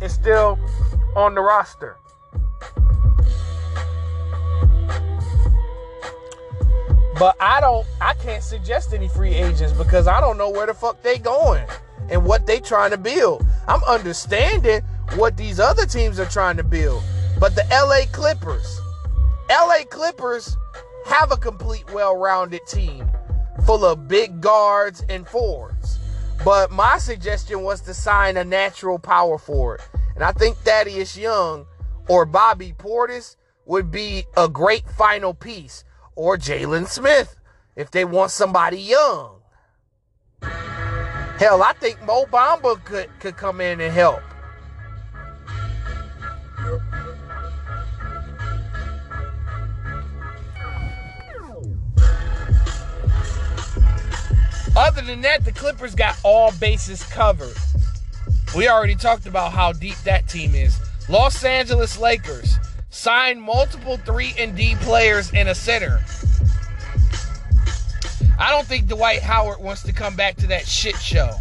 is 0.00 0.12
still 0.12 0.56
on 1.16 1.34
the 1.34 1.40
roster. 1.40 1.96
But 7.18 7.36
I 7.40 7.60
don't 7.60 7.86
I 8.00 8.14
can't 8.14 8.42
suggest 8.42 8.94
any 8.94 9.08
free 9.08 9.34
agents 9.34 9.72
because 9.72 10.06
I 10.06 10.20
don't 10.20 10.38
know 10.38 10.50
where 10.50 10.66
the 10.66 10.74
fuck 10.74 11.02
they 11.02 11.18
going 11.18 11.66
and 12.10 12.24
what 12.24 12.46
they 12.46 12.60
trying 12.60 12.90
to 12.92 12.98
build. 12.98 13.44
I'm 13.66 13.82
understanding 13.84 14.82
what 15.16 15.36
these 15.36 15.58
other 15.58 15.84
teams 15.84 16.20
are 16.20 16.26
trying 16.26 16.56
to 16.58 16.64
build. 16.64 17.02
But 17.40 17.54
the 17.54 17.64
LA 17.70 18.06
Clippers, 18.12 18.80
LA 19.50 19.84
Clippers 19.88 20.56
have 21.06 21.32
a 21.32 21.36
complete, 21.36 21.90
well 21.92 22.16
rounded 22.16 22.60
team 22.66 23.10
full 23.64 23.84
of 23.84 24.08
big 24.08 24.40
guards 24.40 25.04
and 25.08 25.26
forwards. 25.26 25.98
But 26.44 26.70
my 26.70 26.98
suggestion 26.98 27.62
was 27.62 27.80
to 27.82 27.94
sign 27.94 28.36
a 28.36 28.44
natural 28.44 28.98
power 28.98 29.38
forward. 29.38 29.80
And 30.14 30.22
I 30.22 30.32
think 30.32 30.56
Thaddeus 30.58 31.16
Young 31.16 31.66
or 32.08 32.24
Bobby 32.24 32.74
Portis 32.78 33.36
would 33.66 33.90
be 33.90 34.24
a 34.36 34.48
great 34.48 34.88
final 34.88 35.34
piece. 35.34 35.84
Or 36.18 36.36
Jalen 36.36 36.88
Smith 36.88 37.36
if 37.76 37.92
they 37.92 38.04
want 38.04 38.32
somebody 38.32 38.80
young. 38.80 39.36
Hell, 40.42 41.62
I 41.62 41.72
think 41.78 42.02
Mo 42.02 42.24
Bamba 42.24 42.84
could, 42.84 43.08
could 43.20 43.36
come 43.36 43.60
in 43.60 43.80
and 43.80 43.92
help. 43.92 44.20
Other 54.76 55.02
than 55.02 55.20
that, 55.20 55.44
the 55.44 55.52
Clippers 55.54 55.94
got 55.94 56.18
all 56.24 56.50
bases 56.58 57.04
covered. 57.04 57.56
We 58.56 58.66
already 58.66 58.96
talked 58.96 59.26
about 59.26 59.52
how 59.52 59.70
deep 59.70 59.98
that 59.98 60.28
team 60.28 60.56
is. 60.56 60.80
Los 61.08 61.44
Angeles 61.44 61.96
Lakers 61.96 62.58
signed 62.98 63.40
multiple 63.40 63.96
3 63.98 64.34
and 64.38 64.56
D 64.56 64.74
players 64.80 65.30
and 65.32 65.48
a 65.48 65.54
center. 65.54 66.00
I 68.40 68.50
don't 68.50 68.66
think 68.66 68.88
Dwight 68.88 69.22
Howard 69.22 69.60
wants 69.60 69.82
to 69.84 69.92
come 69.92 70.16
back 70.16 70.36
to 70.38 70.48
that 70.48 70.66
shit 70.66 70.96
show. 70.96 71.36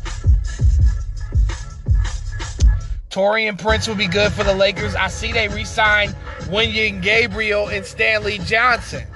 Taurean 3.09 3.57
Prince 3.59 3.87
would 3.87 3.97
be 3.97 4.07
good 4.07 4.31
for 4.31 4.43
the 4.43 4.53
Lakers. 4.53 4.93
I 4.93 5.07
see 5.07 5.31
they 5.31 5.47
re-signed 5.47 6.15
Wenyen 6.41 7.01
Gabriel 7.01 7.69
and 7.69 7.83
Stanley 7.83 8.37
Johnson. 8.39 9.07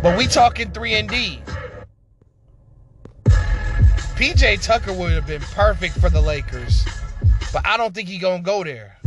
But 0.00 0.16
we 0.16 0.28
talking 0.28 0.70
3 0.70 0.94
and 0.94 1.08
D. 1.08 1.42
PJ 3.26 4.62
Tucker 4.62 4.92
would 4.92 5.12
have 5.12 5.26
been 5.26 5.42
perfect 5.42 5.98
for 5.98 6.10
the 6.10 6.20
Lakers. 6.20 6.84
But 7.52 7.66
I 7.66 7.76
don't 7.76 7.92
think 7.92 8.08
he 8.08 8.18
going 8.18 8.42
to 8.42 8.46
go 8.46 8.62
there. 8.62 8.97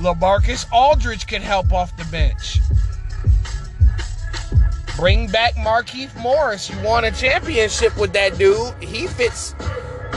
LaMarcus 0.00 0.66
Aldridge 0.72 1.26
can 1.26 1.42
help 1.42 1.72
off 1.72 1.96
the 1.96 2.04
bench. 2.06 2.58
Bring 4.96 5.28
back 5.28 5.54
Markieff 5.54 6.14
Morris. 6.20 6.68
You 6.68 6.78
won 6.80 7.04
a 7.04 7.10
championship 7.10 7.96
with 7.98 8.12
that 8.14 8.36
dude. 8.38 8.74
He 8.82 9.06
fits 9.06 9.52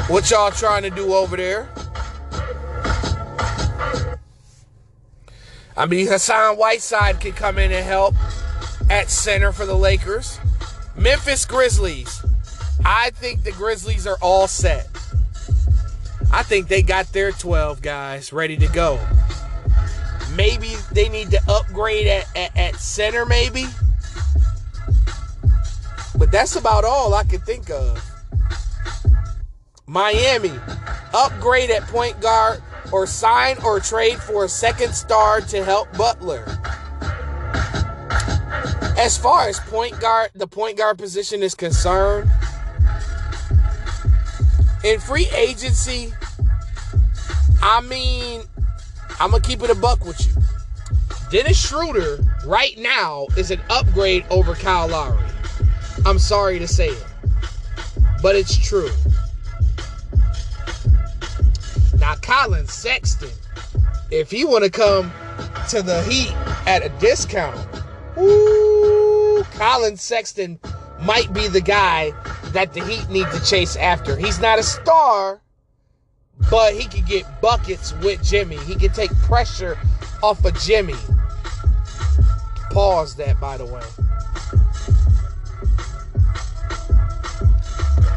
what 0.07 0.29
y'all 0.29 0.51
trying 0.51 0.83
to 0.83 0.89
do 0.89 1.13
over 1.13 1.37
there. 1.37 1.69
I 5.75 5.85
mean, 5.85 6.07
Hassan 6.07 6.57
Whiteside 6.57 7.19
can 7.19 7.31
come 7.31 7.57
in 7.57 7.71
and 7.71 7.85
help 7.85 8.15
at 8.89 9.09
center 9.09 9.51
for 9.51 9.65
the 9.65 9.75
Lakers. 9.75 10.39
Memphis 10.95 11.45
Grizzlies. 11.45 12.23
I 12.85 13.09
think 13.11 13.43
the 13.43 13.51
Grizzlies 13.51 14.05
are 14.05 14.17
all 14.21 14.47
set. 14.47 14.87
I 16.31 16.43
think 16.43 16.67
they 16.67 16.81
got 16.81 17.11
their 17.13 17.31
12 17.31 17.81
guys 17.81 18.33
ready 18.33 18.57
to 18.57 18.67
go. 18.67 18.99
Maybe 20.35 20.75
they 20.91 21.09
need 21.09 21.31
to 21.31 21.41
upgrade 21.47 22.07
at, 22.07 22.25
at, 22.35 22.57
at 22.57 22.75
center, 22.75 23.25
maybe. 23.25 23.65
But 26.17 26.31
that's 26.31 26.55
about 26.55 26.85
all 26.85 27.13
I 27.13 27.23
can 27.23 27.41
think 27.41 27.69
of. 27.69 28.01
Miami, 29.85 30.53
upgrade 31.13 31.69
at 31.69 31.83
point 31.83 32.19
guard 32.21 32.61
or 32.91 33.05
sign 33.05 33.57
or 33.63 33.79
trade 33.79 34.17
for 34.17 34.45
a 34.45 34.49
second 34.49 34.93
star 34.93 35.41
to 35.41 35.63
help 35.63 35.91
Butler. 35.97 36.45
As 38.97 39.17
far 39.17 39.49
as 39.49 39.59
point 39.59 39.99
guard, 39.99 40.29
the 40.35 40.47
point 40.47 40.77
guard 40.77 40.97
position 40.97 41.43
is 41.43 41.55
concerned, 41.55 42.29
in 44.83 44.99
free 44.99 45.27
agency, 45.35 46.13
I 47.61 47.81
mean, 47.81 48.43
I'm 49.19 49.31
gonna 49.31 49.41
keep 49.41 49.61
it 49.61 49.69
a 49.69 49.75
buck 49.75 50.05
with 50.05 50.25
you. 50.25 50.33
Dennis 51.29 51.59
Schroeder 51.59 52.23
right 52.45 52.77
now 52.77 53.27
is 53.37 53.51
an 53.51 53.61
upgrade 53.69 54.25
over 54.29 54.53
Kyle 54.53 54.87
Lowry. 54.87 55.23
I'm 56.05 56.19
sorry 56.19 56.59
to 56.59 56.67
say 56.67 56.89
it, 56.89 57.05
but 58.21 58.35
it's 58.35 58.55
true. 58.57 58.91
Now, 61.97 62.15
Collin 62.15 62.67
Sexton, 62.67 63.31
if 64.11 64.29
he 64.29 64.43
want 64.43 64.63
to 64.65 64.69
come 64.69 65.11
to 65.69 65.81
the 65.81 66.03
Heat 66.03 66.33
at 66.67 66.83
a 66.83 66.89
discount, 66.99 67.57
ooh, 68.17 69.43
Collin 69.53 69.95
Sexton 69.95 70.59
might 71.01 71.31
be 71.33 71.47
the 71.47 71.61
guy 71.61 72.11
that 72.47 72.73
the 72.73 72.83
Heat 72.83 73.09
need 73.09 73.27
to 73.31 73.43
chase 73.45 73.75
after. 73.77 74.17
He's 74.17 74.39
not 74.39 74.59
a 74.59 74.63
star, 74.63 75.41
but 76.53 76.75
he 76.75 76.85
can 76.85 77.03
get 77.05 77.25
buckets 77.41 77.93
with 78.03 78.23
Jimmy. 78.23 78.57
He 78.57 78.75
can 78.75 78.91
take 78.91 79.09
pressure 79.21 79.75
off 80.21 80.45
of 80.45 80.53
Jimmy. 80.59 80.93
Pause 82.69 83.15
that, 83.15 83.39
by 83.39 83.57
the 83.57 83.65
way. 83.65 83.81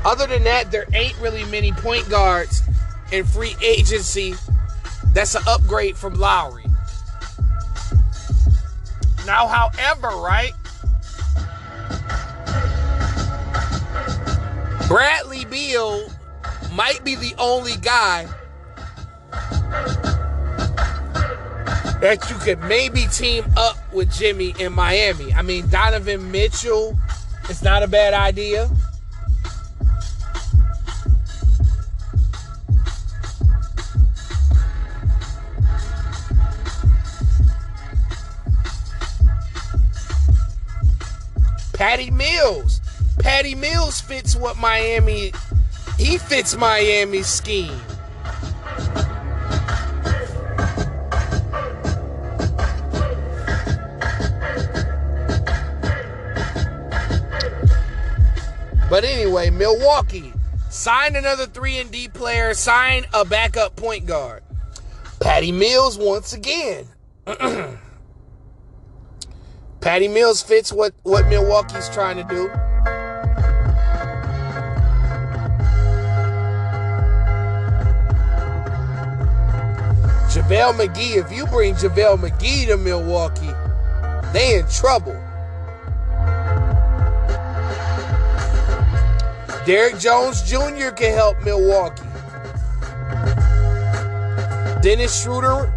Other 0.05 0.27
than 0.27 0.45
that, 0.45 0.71
there 0.71 0.85
ain't 0.93 1.19
really 1.19 1.47
many 1.47 1.73
point 1.73 2.11
guards 2.11 2.61
in 3.11 3.25
free 3.25 3.57
agency 3.63 4.35
that's 5.15 5.35
an 5.35 5.43
upgrade 5.49 5.97
from 5.97 6.13
Lowry. 6.13 6.67
Now, 9.25 9.47
however, 9.47 10.09
right? 10.09 10.53
Bradley 14.89 15.47
Beal 15.47 16.11
might 16.77 17.03
be 17.03 17.15
the 17.15 17.35
only 17.39 17.75
guy 17.79 18.29
that 22.03 22.27
you 22.29 22.37
could 22.37 22.61
maybe 22.69 23.07
team 23.07 23.47
up 23.57 23.79
with 23.95 24.13
Jimmy 24.13 24.55
in 24.59 24.75
Miami. 24.75 25.33
I 25.33 25.41
mean, 25.41 25.67
Donovan 25.71 26.31
Mitchell, 26.31 26.99
it's 27.49 27.63
not 27.63 27.83
a 27.83 27.89
bad 27.89 28.13
idea. 28.13 28.69
Patty 41.73 42.11
Mills. 42.11 42.83
Patty 43.19 43.55
Mills 43.55 43.99
fits 44.03 44.37
what 44.37 44.59
Miami 44.59 45.33
he 45.99 46.19
fits 46.19 46.57
Miami's 46.57 47.27
scheme. 47.27 47.81
But 58.89 59.05
anyway, 59.05 59.51
Milwaukee 59.51 60.33
sign 60.71 61.17
another 61.17 61.47
3 61.47 61.79
and 61.79 61.91
D 61.91 62.09
player, 62.09 62.55
sign 62.55 63.05
a 63.13 63.25
backup 63.25 63.75
point 63.77 64.07
guard. 64.07 64.43
Patty 65.21 65.51
Mills 65.51 65.99
once 65.99 66.33
again. 66.33 66.87
Patty 69.81 70.09
Mills 70.09 70.43
fits 70.43 70.73
what, 70.73 70.95
what 71.03 71.27
Milwaukee's 71.29 71.89
trying 71.89 72.17
to 72.17 72.25
do. 72.25 72.66
JaVale 80.37 80.75
McGee, 80.75 81.17
if 81.17 81.33
you 81.33 81.47
bring 81.47 81.75
JaVale 81.77 82.19
McGee 82.19 82.67
to 82.67 82.77
Milwaukee, 82.77 83.55
they 84.35 84.59
in 84.59 84.67
trouble. 84.69 85.15
Derrick 89.65 89.99
Jones 89.99 90.43
Jr. 90.43 90.91
can 90.91 91.15
help 91.15 91.43
Milwaukee. 91.43 92.03
Dennis 94.83 95.23
Schroeder 95.23 95.73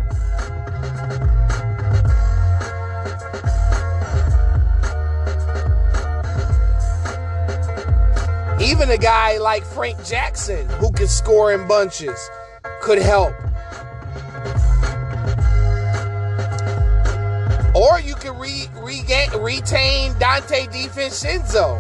Even 8.62 8.90
a 8.90 8.98
guy 8.98 9.38
like 9.38 9.64
Frank 9.64 10.04
Jackson, 10.04 10.68
who 10.82 10.92
can 10.92 11.08
score 11.08 11.54
in 11.54 11.66
bunches, 11.66 12.30
could 12.82 12.98
help. 12.98 13.34
Or 17.80 18.00
you 18.00 18.16
can 18.16 18.38
re, 18.38 18.68
regain, 18.76 19.30
retain 19.40 20.12
Donte 20.14 20.68
DiVincenzo. 20.68 21.80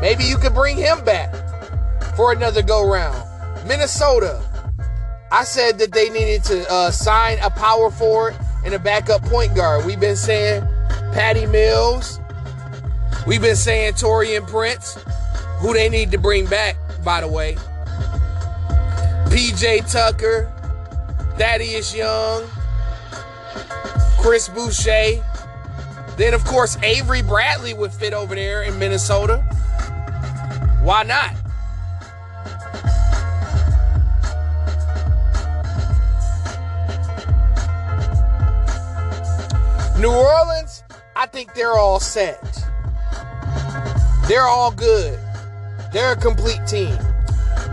Maybe 0.00 0.24
you 0.24 0.36
could 0.38 0.54
bring 0.54 0.76
him 0.76 1.04
back 1.04 1.32
for 2.16 2.32
another 2.32 2.62
go 2.62 2.88
round. 2.88 3.22
Minnesota. 3.68 4.42
I 5.30 5.44
said 5.44 5.78
that 5.78 5.92
they 5.92 6.08
needed 6.08 6.42
to 6.44 6.70
uh, 6.70 6.90
sign 6.90 7.38
a 7.42 7.50
power 7.50 7.90
forward 7.90 8.36
and 8.64 8.74
a 8.74 8.78
backup 8.78 9.22
point 9.22 9.54
guard. 9.54 9.84
We've 9.84 10.00
been 10.00 10.16
saying 10.16 10.66
Patty 11.12 11.46
Mills, 11.46 12.20
We've 13.26 13.42
been 13.42 13.56
saying 13.56 13.94
Taurean 13.94 14.46
Prince, 14.46 14.94
who 15.58 15.74
they 15.74 15.88
need 15.88 16.12
to 16.12 16.18
bring 16.18 16.46
back, 16.46 16.76
by 17.02 17.20
the 17.20 17.28
way. 17.28 17.56
PJ 19.30 19.90
Tucker, 19.90 20.52
Thaddeus 21.36 21.92
Young, 21.92 22.44
Chris 24.26 24.48
Boucher. 24.48 25.24
Then, 26.16 26.34
of 26.34 26.44
course, 26.44 26.76
Avery 26.82 27.22
Bradley 27.22 27.74
would 27.74 27.92
fit 27.92 28.12
over 28.12 28.34
there 28.34 28.64
in 28.64 28.76
Minnesota. 28.76 29.36
Why 30.82 31.04
not? 31.04 31.32
New 40.00 40.10
Orleans, 40.10 40.82
I 41.14 41.26
think 41.26 41.54
they're 41.54 41.78
all 41.78 42.00
set. 42.00 42.42
They're 44.26 44.42
all 44.42 44.72
good. 44.72 45.20
They're 45.92 46.14
a 46.14 46.16
complete 46.16 46.66
team. 46.66 46.98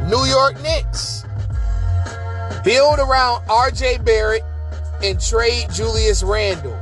New 0.04 0.24
York 0.26 0.62
Knicks 0.62 1.26
build 2.64 3.00
around 3.00 3.44
RJ 3.48 4.06
Barrett 4.06 4.44
and 5.04 5.20
trade 5.20 5.68
Julius 5.72 6.24
Randle. 6.24 6.80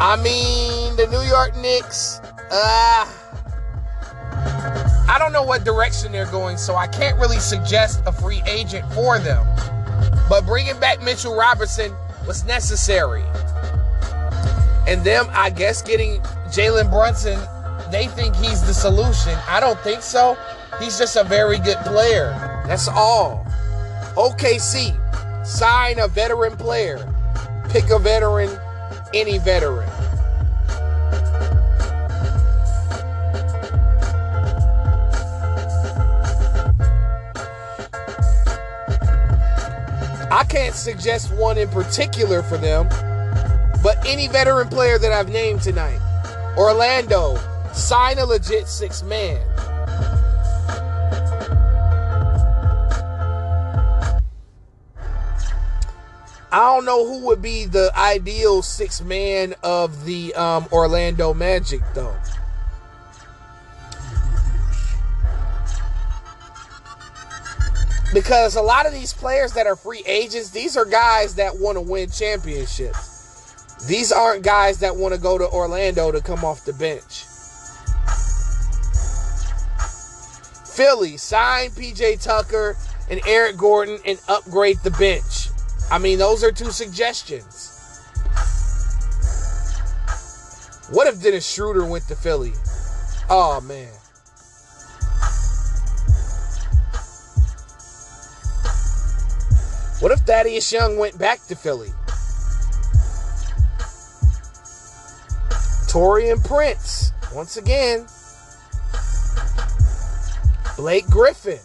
I 0.00 0.16
mean, 0.22 0.94
the 0.96 1.06
New 1.10 1.22
York 1.22 1.56
Knicks, 1.56 2.20
uh, 2.52 3.06
I 5.08 5.16
don't 5.18 5.32
know 5.32 5.42
what 5.42 5.64
direction 5.64 6.12
they're 6.12 6.30
going, 6.30 6.56
so 6.56 6.76
I 6.76 6.86
can't 6.86 7.18
really 7.18 7.38
suggest 7.38 8.02
a 8.06 8.12
free 8.12 8.42
agent 8.46 8.90
for 8.92 9.18
them. 9.18 9.46
But 10.28 10.44
bringing 10.46 10.78
back 10.78 11.02
Mitchell 11.02 11.34
Robinson 11.34 11.92
was 12.26 12.44
necessary. 12.44 13.24
And 14.86 15.02
them, 15.02 15.26
I 15.30 15.50
guess, 15.50 15.82
getting 15.82 16.20
Jalen 16.48 16.90
Brunson, 16.90 17.38
they 17.90 18.06
think 18.08 18.36
he's 18.36 18.64
the 18.66 18.74
solution. 18.74 19.36
I 19.48 19.58
don't 19.58 19.78
think 19.80 20.02
so. 20.02 20.36
He's 20.78 20.98
just 20.98 21.16
a 21.16 21.24
very 21.24 21.58
good 21.58 21.78
player. 21.78 22.30
That's 22.66 22.88
all. 22.88 23.44
OKC, 24.14 24.96
sign 25.48 25.98
a 25.98 26.06
veteran 26.06 26.54
player. 26.56 26.98
Pick 27.70 27.88
a 27.90 27.98
veteran, 27.98 28.50
any 29.14 29.38
veteran. 29.38 29.88
I 40.30 40.44
can't 40.48 40.74
suggest 40.74 41.32
one 41.32 41.56
in 41.56 41.68
particular 41.70 42.42
for 42.42 42.58
them, 42.58 42.86
but 43.82 43.96
any 44.06 44.28
veteran 44.28 44.68
player 44.68 44.98
that 44.98 45.12
I've 45.12 45.30
named 45.30 45.62
tonight. 45.62 46.00
Orlando, 46.58 47.38
sign 47.72 48.18
a 48.18 48.26
legit 48.26 48.68
six 48.68 49.02
man. 49.02 49.40
I 56.50 56.74
don't 56.74 56.86
know 56.86 57.06
who 57.06 57.26
would 57.26 57.42
be 57.42 57.66
the 57.66 57.92
ideal 57.96 58.62
six 58.62 59.02
man 59.02 59.54
of 59.62 60.06
the 60.06 60.34
um, 60.34 60.66
Orlando 60.72 61.34
Magic, 61.34 61.82
though. 61.94 62.16
Because 68.14 68.56
a 68.56 68.62
lot 68.62 68.86
of 68.86 68.92
these 68.92 69.12
players 69.12 69.52
that 69.52 69.66
are 69.66 69.76
free 69.76 70.02
agents, 70.06 70.48
these 70.48 70.78
are 70.78 70.86
guys 70.86 71.34
that 71.34 71.58
want 71.58 71.76
to 71.76 71.82
win 71.82 72.08
championships. 72.08 73.84
These 73.86 74.10
aren't 74.10 74.42
guys 74.42 74.78
that 74.80 74.96
want 74.96 75.14
to 75.14 75.20
go 75.20 75.36
to 75.36 75.46
Orlando 75.46 76.10
to 76.10 76.20
come 76.22 76.44
off 76.44 76.64
the 76.64 76.72
bench. 76.72 77.24
Philly, 80.74 81.16
sign 81.16 81.70
PJ 81.70 82.22
Tucker 82.22 82.76
and 83.10 83.20
Eric 83.26 83.56
Gordon 83.56 83.98
and 84.06 84.18
upgrade 84.28 84.78
the 84.82 84.90
bench. 84.92 85.37
I 85.90 85.98
mean, 85.98 86.18
those 86.18 86.44
are 86.44 86.52
two 86.52 86.70
suggestions. 86.70 87.74
What 90.90 91.06
if 91.06 91.22
Dennis 91.22 91.50
Schroeder 91.50 91.84
went 91.84 92.08
to 92.08 92.14
Philly? 92.14 92.52
Oh, 93.30 93.60
man. 93.60 93.92
What 100.00 100.12
if 100.12 100.20
Thaddeus 100.20 100.72
Young 100.72 100.96
went 100.96 101.18
back 101.18 101.44
to 101.46 101.56
Philly? 101.56 101.90
Taurean 105.88 106.46
Prince, 106.46 107.12
once 107.34 107.56
again. 107.56 108.06
Blake 110.76 111.06
Griffin. 111.06 111.58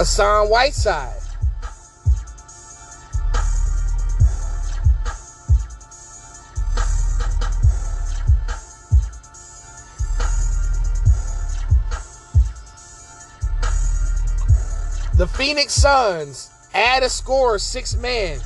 Hassan 0.00 0.48
Whiteside. 0.48 1.20
The 15.18 15.26
Phoenix 15.26 15.74
Suns 15.74 16.50
add 16.72 17.02
a 17.02 17.10
score 17.10 17.58
six 17.58 17.94
man 17.94 18.40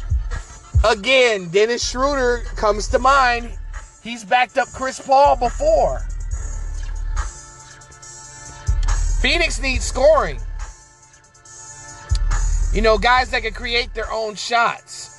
Again, 0.84 1.50
Dennis 1.50 1.88
Schroeder 1.88 2.42
comes 2.56 2.88
to 2.88 2.98
mind. 2.98 3.56
He's 4.02 4.24
backed 4.24 4.58
up 4.58 4.66
Chris 4.72 4.98
Paul 4.98 5.36
before. 5.36 6.00
Phoenix 9.22 9.62
needs 9.62 9.84
scoring. 9.84 10.40
You 12.74 12.82
know, 12.82 12.98
guys 12.98 13.30
that 13.30 13.42
can 13.42 13.54
create 13.54 13.94
their 13.94 14.10
own 14.10 14.34
shots. 14.34 15.12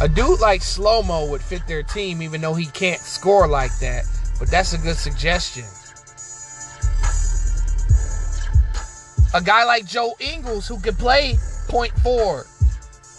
A 0.00 0.08
dude 0.08 0.40
like 0.40 0.62
Slow 0.62 1.02
Mo 1.02 1.26
would 1.26 1.42
fit 1.42 1.66
their 1.68 1.82
team, 1.82 2.22
even 2.22 2.40
though 2.40 2.54
he 2.54 2.64
can't 2.66 2.98
score 2.98 3.46
like 3.46 3.78
that. 3.80 4.04
But 4.38 4.50
that's 4.50 4.72
a 4.72 4.78
good 4.78 4.96
suggestion. 4.96 5.64
A 9.34 9.40
guy 9.40 9.64
like 9.64 9.84
Joe 9.86 10.14
Ingles 10.18 10.66
who 10.66 10.80
can 10.80 10.94
play 10.94 11.36
point 11.68 11.92
forward, 11.98 12.46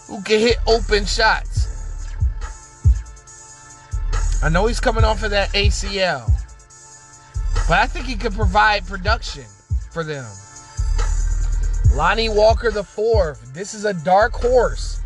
who 0.08 0.22
can 0.24 0.40
hit 0.40 0.58
open 0.68 1.06
shots. 1.06 1.70
I 4.44 4.50
know 4.50 4.66
he's 4.66 4.80
coming 4.80 5.04
off 5.04 5.24
of 5.24 5.30
that 5.30 5.50
ACL, 5.54 6.30
but 7.68 7.80
I 7.80 7.88
think 7.88 8.06
he 8.06 8.16
could 8.16 8.34
provide 8.34 8.86
production 8.86 9.46
for 9.92 10.04
them. 10.04 10.26
Lonnie 11.94 12.30
Walker 12.30 12.72
the 12.72 12.84
fourth. 12.84 13.54
This 13.54 13.74
is 13.74 13.86
a 13.86 13.94
dark 13.94 14.34
horse. 14.34 15.00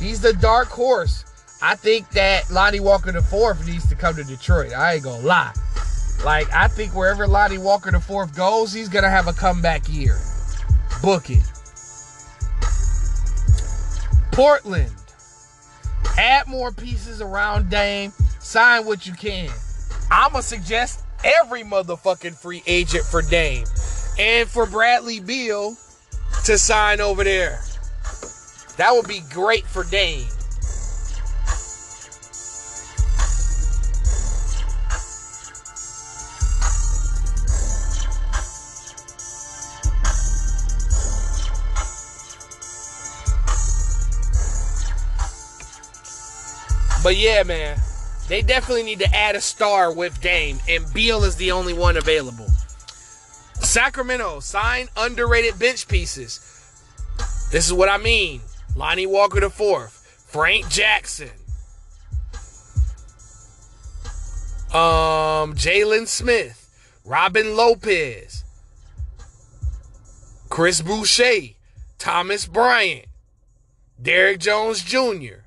He's 0.00 0.20
the 0.20 0.32
dark 0.34 0.68
horse. 0.68 1.24
I 1.62 1.76
think 1.76 2.10
that 2.10 2.50
Lonnie 2.50 2.80
Walker 2.80 3.12
the 3.12 3.22
fourth 3.22 3.64
needs 3.66 3.88
to 3.88 3.94
come 3.94 4.16
to 4.16 4.24
Detroit. 4.24 4.72
I 4.72 4.94
ain't 4.94 5.04
gonna 5.04 5.24
lie. 5.24 5.52
Like 6.24 6.52
I 6.52 6.68
think 6.68 6.94
wherever 6.94 7.26
Lonnie 7.28 7.58
Walker 7.58 7.92
the 7.92 8.00
fourth 8.00 8.34
goes, 8.34 8.72
he's 8.72 8.88
gonna 8.88 9.10
have 9.10 9.28
a 9.28 9.32
comeback 9.32 9.88
year. 9.88 10.18
Book 11.00 11.30
it. 11.30 11.42
Portland. 14.32 14.92
Add 16.18 16.48
more 16.48 16.72
pieces 16.72 17.20
around 17.20 17.70
Dame. 17.70 18.12
Sign 18.40 18.84
what 18.84 19.06
you 19.06 19.12
can. 19.12 19.50
I'ma 20.10 20.40
suggest 20.40 21.04
every 21.24 21.62
motherfucking 21.62 22.36
free 22.36 22.62
agent 22.66 23.04
for 23.04 23.22
Dame 23.22 23.66
and 24.18 24.48
for 24.48 24.66
Bradley 24.66 25.20
Beal 25.20 25.76
to 26.44 26.58
sign 26.58 27.00
over 27.00 27.24
there. 27.24 27.60
That 28.76 28.92
would 28.92 29.06
be 29.06 29.22
great 29.30 29.64
for 29.64 29.84
Dame. 29.84 30.26
But 47.02 47.16
yeah, 47.16 47.42
man, 47.42 47.78
they 48.32 48.40
definitely 48.40 48.82
need 48.82 48.98
to 48.98 49.14
add 49.14 49.36
a 49.36 49.42
star 49.42 49.92
with 49.92 50.18
Dame, 50.22 50.58
and 50.66 50.90
Beal 50.94 51.22
is 51.24 51.36
the 51.36 51.52
only 51.52 51.74
one 51.74 51.98
available. 51.98 52.46
Sacramento, 53.60 54.40
sign 54.40 54.88
underrated 54.96 55.58
bench 55.58 55.86
pieces. 55.86 56.40
This 57.50 57.66
is 57.66 57.74
what 57.74 57.90
I 57.90 57.98
mean. 57.98 58.40
Lonnie 58.74 59.04
Walker 59.04 59.40
the 59.40 59.50
fourth, 59.50 60.24
Frank 60.30 60.66
Jackson, 60.70 61.28
um, 64.72 65.52
Jalen 65.52 66.08
Smith, 66.08 66.70
Robin 67.04 67.54
Lopez, 67.54 68.44
Chris 70.48 70.80
Boucher, 70.80 71.50
Thomas 71.98 72.46
Bryant, 72.46 73.04
Derrick 74.00 74.40
Jones 74.40 74.82
Jr., 74.82 75.42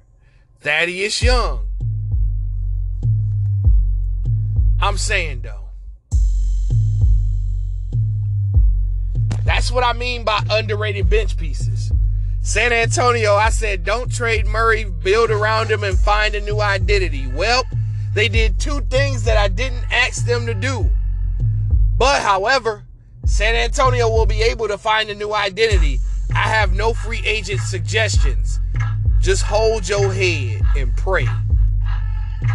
Thaddeus 0.61 1.23
Young. 1.23 1.65
I'm 4.95 4.99
saying 4.99 5.41
though. 5.41 5.71
That's 9.43 9.69
what 9.69 9.83
I 9.83 9.91
mean 9.91 10.23
by 10.23 10.41
underrated 10.49 11.09
bench 11.09 11.35
pieces. 11.35 11.91
San 12.39 12.71
Antonio, 12.71 13.35
I 13.35 13.49
said, 13.49 13.83
don't 13.83 14.09
trade 14.09 14.47
Murray, 14.47 14.85
build 14.85 15.31
around 15.31 15.69
him, 15.69 15.83
and 15.83 15.99
find 15.99 16.33
a 16.33 16.39
new 16.39 16.61
identity. 16.61 17.27
Well, 17.27 17.65
they 18.13 18.29
did 18.29 18.57
two 18.57 18.79
things 18.89 19.25
that 19.25 19.35
I 19.35 19.49
didn't 19.49 19.83
ask 19.91 20.25
them 20.25 20.45
to 20.45 20.53
do. 20.53 20.89
But, 21.97 22.21
however, 22.21 22.85
San 23.25 23.53
Antonio 23.53 24.07
will 24.09 24.25
be 24.25 24.43
able 24.43 24.69
to 24.69 24.77
find 24.77 25.09
a 25.09 25.15
new 25.15 25.33
identity. 25.33 25.99
I 26.33 26.47
have 26.47 26.73
no 26.73 26.93
free 26.93 27.21
agent 27.25 27.59
suggestions. 27.59 28.61
Just 29.19 29.43
hold 29.43 29.89
your 29.89 30.13
head 30.13 30.61
and 30.77 30.95
pray 30.95 31.27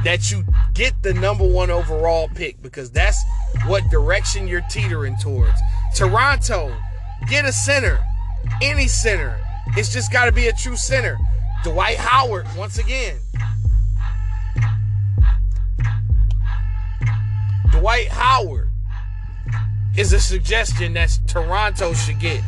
that 0.05 0.31
you 0.31 0.45
get 0.75 1.03
the 1.03 1.15
number 1.15 1.47
one 1.47 1.71
overall 1.71 2.29
pick 2.35 2.61
because 2.63 2.91
that's 2.91 3.23
what 3.67 3.89
direction 3.91 4.47
you're 4.47 4.65
teetering 4.71 5.17
towards. 5.19 5.59
Toronto, 5.95 6.75
get 7.29 7.45
a 7.45 7.53
center, 7.53 8.01
any 8.63 8.87
center. 8.87 9.39
It's 9.77 9.93
just 9.93 10.13
got 10.13 10.27
to 10.27 10.33
be 10.33 10.49
a 10.49 10.53
true 10.53 10.77
center. 10.77 11.19
Dwight 11.63 11.97
Howard, 11.97 12.47
once 12.57 12.79
again. 12.79 13.19
Dwight 17.73 18.09
Howard 18.09 18.71
is 19.97 20.13
a 20.13 20.21
suggestion 20.21 20.95
that 20.95 21.19
Toronto 21.27 21.93
should 21.93 22.19
get. 22.19 22.43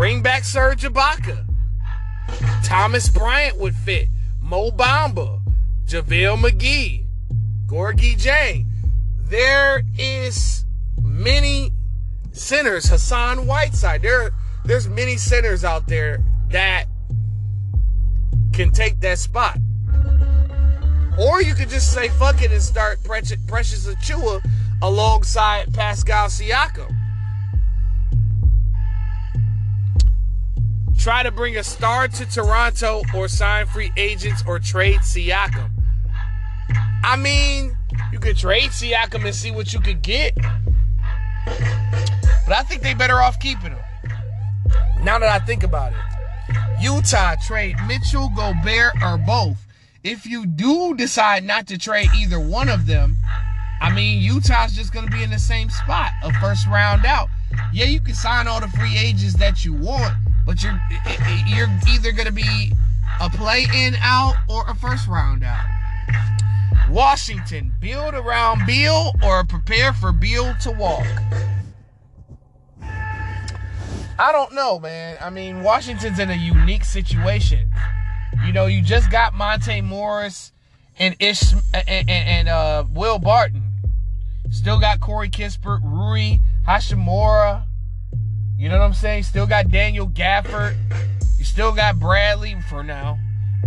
Bring 0.00 0.22
back 0.22 0.44
Serge 0.44 0.84
Ibaka. 0.84 1.44
Thomas 2.64 3.10
Bryant 3.10 3.58
would 3.58 3.74
fit. 3.74 4.08
Mo 4.40 4.70
Bamba. 4.70 5.42
JaVale 5.84 6.42
McGee. 6.42 7.04
Gorgui 7.66 8.16
Dieng. 8.18 8.64
There 9.28 9.82
is 9.98 10.64
many 11.02 11.72
centers. 12.32 12.86
Hassan 12.86 13.46
Whiteside. 13.46 14.00
There, 14.00 14.30
there's 14.64 14.88
many 14.88 15.18
centers 15.18 15.64
out 15.64 15.86
there 15.86 16.24
that 16.48 16.86
can 18.54 18.70
take 18.70 19.00
that 19.00 19.18
spot. 19.18 19.58
Or 21.18 21.42
you 21.42 21.54
could 21.54 21.68
just 21.68 21.92
say 21.92 22.08
fuck 22.08 22.40
it 22.40 22.50
and 22.50 22.62
start 22.62 23.04
Precious 23.04 23.86
Achiuwa 23.86 24.42
alongside 24.80 25.74
Pascal 25.74 26.28
Siakam. 26.28 26.99
Try 31.00 31.22
to 31.22 31.30
bring 31.30 31.56
a 31.56 31.64
star 31.64 32.08
to 32.08 32.26
Toronto 32.26 33.02
or 33.14 33.26
sign 33.26 33.64
free 33.66 33.90
agents 33.96 34.44
or 34.46 34.58
trade 34.58 35.00
Siakam. 35.00 35.70
I 37.02 37.16
mean, 37.16 37.74
you 38.12 38.18
could 38.18 38.36
trade 38.36 38.68
Siakam 38.68 39.24
and 39.24 39.34
see 39.34 39.50
what 39.50 39.72
you 39.72 39.80
could 39.80 40.02
get. 40.02 40.34
But 41.46 42.54
I 42.54 42.62
think 42.68 42.82
they 42.82 42.92
better 42.92 43.18
off 43.18 43.40
keeping 43.40 43.70
him. 43.70 43.78
Now 45.02 45.18
that 45.18 45.30
I 45.30 45.38
think 45.38 45.62
about 45.62 45.92
it. 45.92 45.98
Utah 46.82 47.34
trade 47.46 47.76
Mitchell, 47.86 48.30
Gobert, 48.36 48.92
or 49.02 49.16
both. 49.16 49.66
If 50.04 50.26
you 50.26 50.44
do 50.44 50.94
decide 50.94 51.44
not 51.44 51.66
to 51.68 51.78
trade 51.78 52.08
either 52.14 52.38
one 52.38 52.68
of 52.68 52.86
them, 52.86 53.16
I 53.80 53.90
mean, 53.90 54.20
Utah's 54.20 54.76
just 54.76 54.92
going 54.92 55.06
to 55.06 55.10
be 55.10 55.22
in 55.22 55.30
the 55.30 55.38
same 55.38 55.70
spot, 55.70 56.10
a 56.22 56.30
first 56.34 56.66
round 56.66 57.06
out. 57.06 57.28
Yeah, 57.72 57.86
you 57.86 58.00
can 58.00 58.14
sign 58.14 58.46
all 58.46 58.60
the 58.60 58.68
free 58.68 58.98
agents 58.98 59.34
that 59.36 59.64
you 59.64 59.72
want, 59.72 60.14
but 60.50 60.64
you're 60.64 60.80
you're 61.46 61.68
either 61.88 62.10
going 62.10 62.26
to 62.26 62.32
be 62.32 62.72
a 63.20 63.30
play 63.30 63.68
in 63.72 63.94
out 64.00 64.34
or 64.48 64.68
a 64.68 64.74
first 64.74 65.06
round 65.06 65.44
out. 65.44 65.64
Washington, 66.90 67.72
build 67.78 68.14
around 68.14 68.66
Beal 68.66 69.12
or 69.22 69.44
prepare 69.44 69.92
for 69.92 70.10
Beal 70.10 70.52
to 70.62 70.72
walk. 70.72 71.06
I 74.18 74.32
don't 74.32 74.52
know, 74.52 74.80
man. 74.80 75.18
I 75.20 75.30
mean, 75.30 75.62
Washington's 75.62 76.18
in 76.18 76.30
a 76.30 76.34
unique 76.34 76.84
situation. 76.84 77.70
You 78.44 78.52
know, 78.52 78.66
you 78.66 78.82
just 78.82 79.08
got 79.08 79.34
Monte 79.34 79.82
Morris 79.82 80.50
and 80.98 81.14
Ish 81.20 81.52
and, 81.52 81.84
and, 81.86 82.10
and 82.10 82.48
uh, 82.48 82.84
Will 82.90 83.20
Barton. 83.20 83.70
Still 84.50 84.80
got 84.80 84.98
Corey 84.98 85.30
Kispert, 85.30 85.80
Rui 85.84 86.38
Hachimura. 86.66 87.66
You 88.60 88.68
know 88.68 88.78
what 88.78 88.84
I'm 88.84 88.92
saying? 88.92 89.22
Still 89.22 89.46
got 89.46 89.70
Daniel 89.70 90.06
Gafford. 90.06 90.76
You 91.38 91.46
still 91.46 91.72
got 91.72 91.98
Bradley 91.98 92.60
for 92.68 92.82
now. 92.82 93.18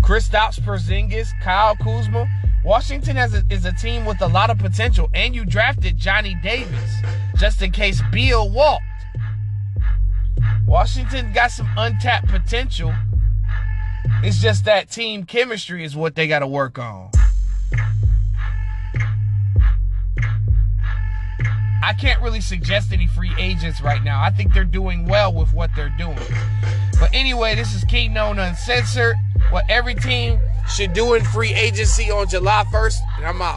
Kristaps 0.01 0.59
Porzingis, 0.59 1.29
Kyle 1.41 1.75
Kuzma. 1.77 2.29
Washington 2.63 3.17
a, 3.17 3.41
is 3.49 3.65
a 3.65 3.71
team 3.71 4.05
with 4.05 4.21
a 4.21 4.27
lot 4.27 4.51
of 4.51 4.59
potential, 4.59 5.09
and 5.15 5.33
you 5.33 5.45
drafted 5.45 5.97
Johnny 5.97 6.37
Davis 6.43 6.93
just 7.37 7.63
in 7.63 7.71
case 7.71 8.03
Beal 8.11 8.47
walked. 8.51 8.83
Washington 10.67 11.33
got 11.33 11.49
some 11.49 11.67
untapped 11.75 12.27
potential. 12.27 12.93
It's 14.21 14.39
just 14.39 14.65
that 14.65 14.91
team 14.91 15.23
chemistry 15.23 15.83
is 15.83 15.95
what 15.95 16.13
they 16.13 16.27
got 16.27 16.39
to 16.39 16.47
work 16.47 16.77
on. 16.77 17.09
I 21.86 21.91
can't 21.91 22.21
really 22.21 22.39
suggest 22.39 22.93
any 22.93 23.07
free 23.07 23.34
agents 23.38 23.81
right 23.81 24.01
now. 24.01 24.21
I 24.21 24.29
think 24.29 24.53
they're 24.53 24.63
doing 24.63 25.05
well 25.05 25.34
with 25.34 25.53
what 25.53 25.69
they're 25.75 25.93
doing. 25.97 26.17
But 26.97 27.13
anyway, 27.13 27.55
this 27.55 27.75
is 27.75 27.84
Kingknown 27.84 28.39
Uncensored. 28.39 29.17
What 29.49 29.65
every 29.69 29.93
team 29.93 30.39
should 30.69 30.93
do 30.93 31.13
in 31.15 31.25
free 31.25 31.53
agency 31.53 32.09
on 32.09 32.29
July 32.29 32.63
1st, 32.71 32.99
and 33.17 33.25
I'm 33.25 33.41
out. 33.41 33.51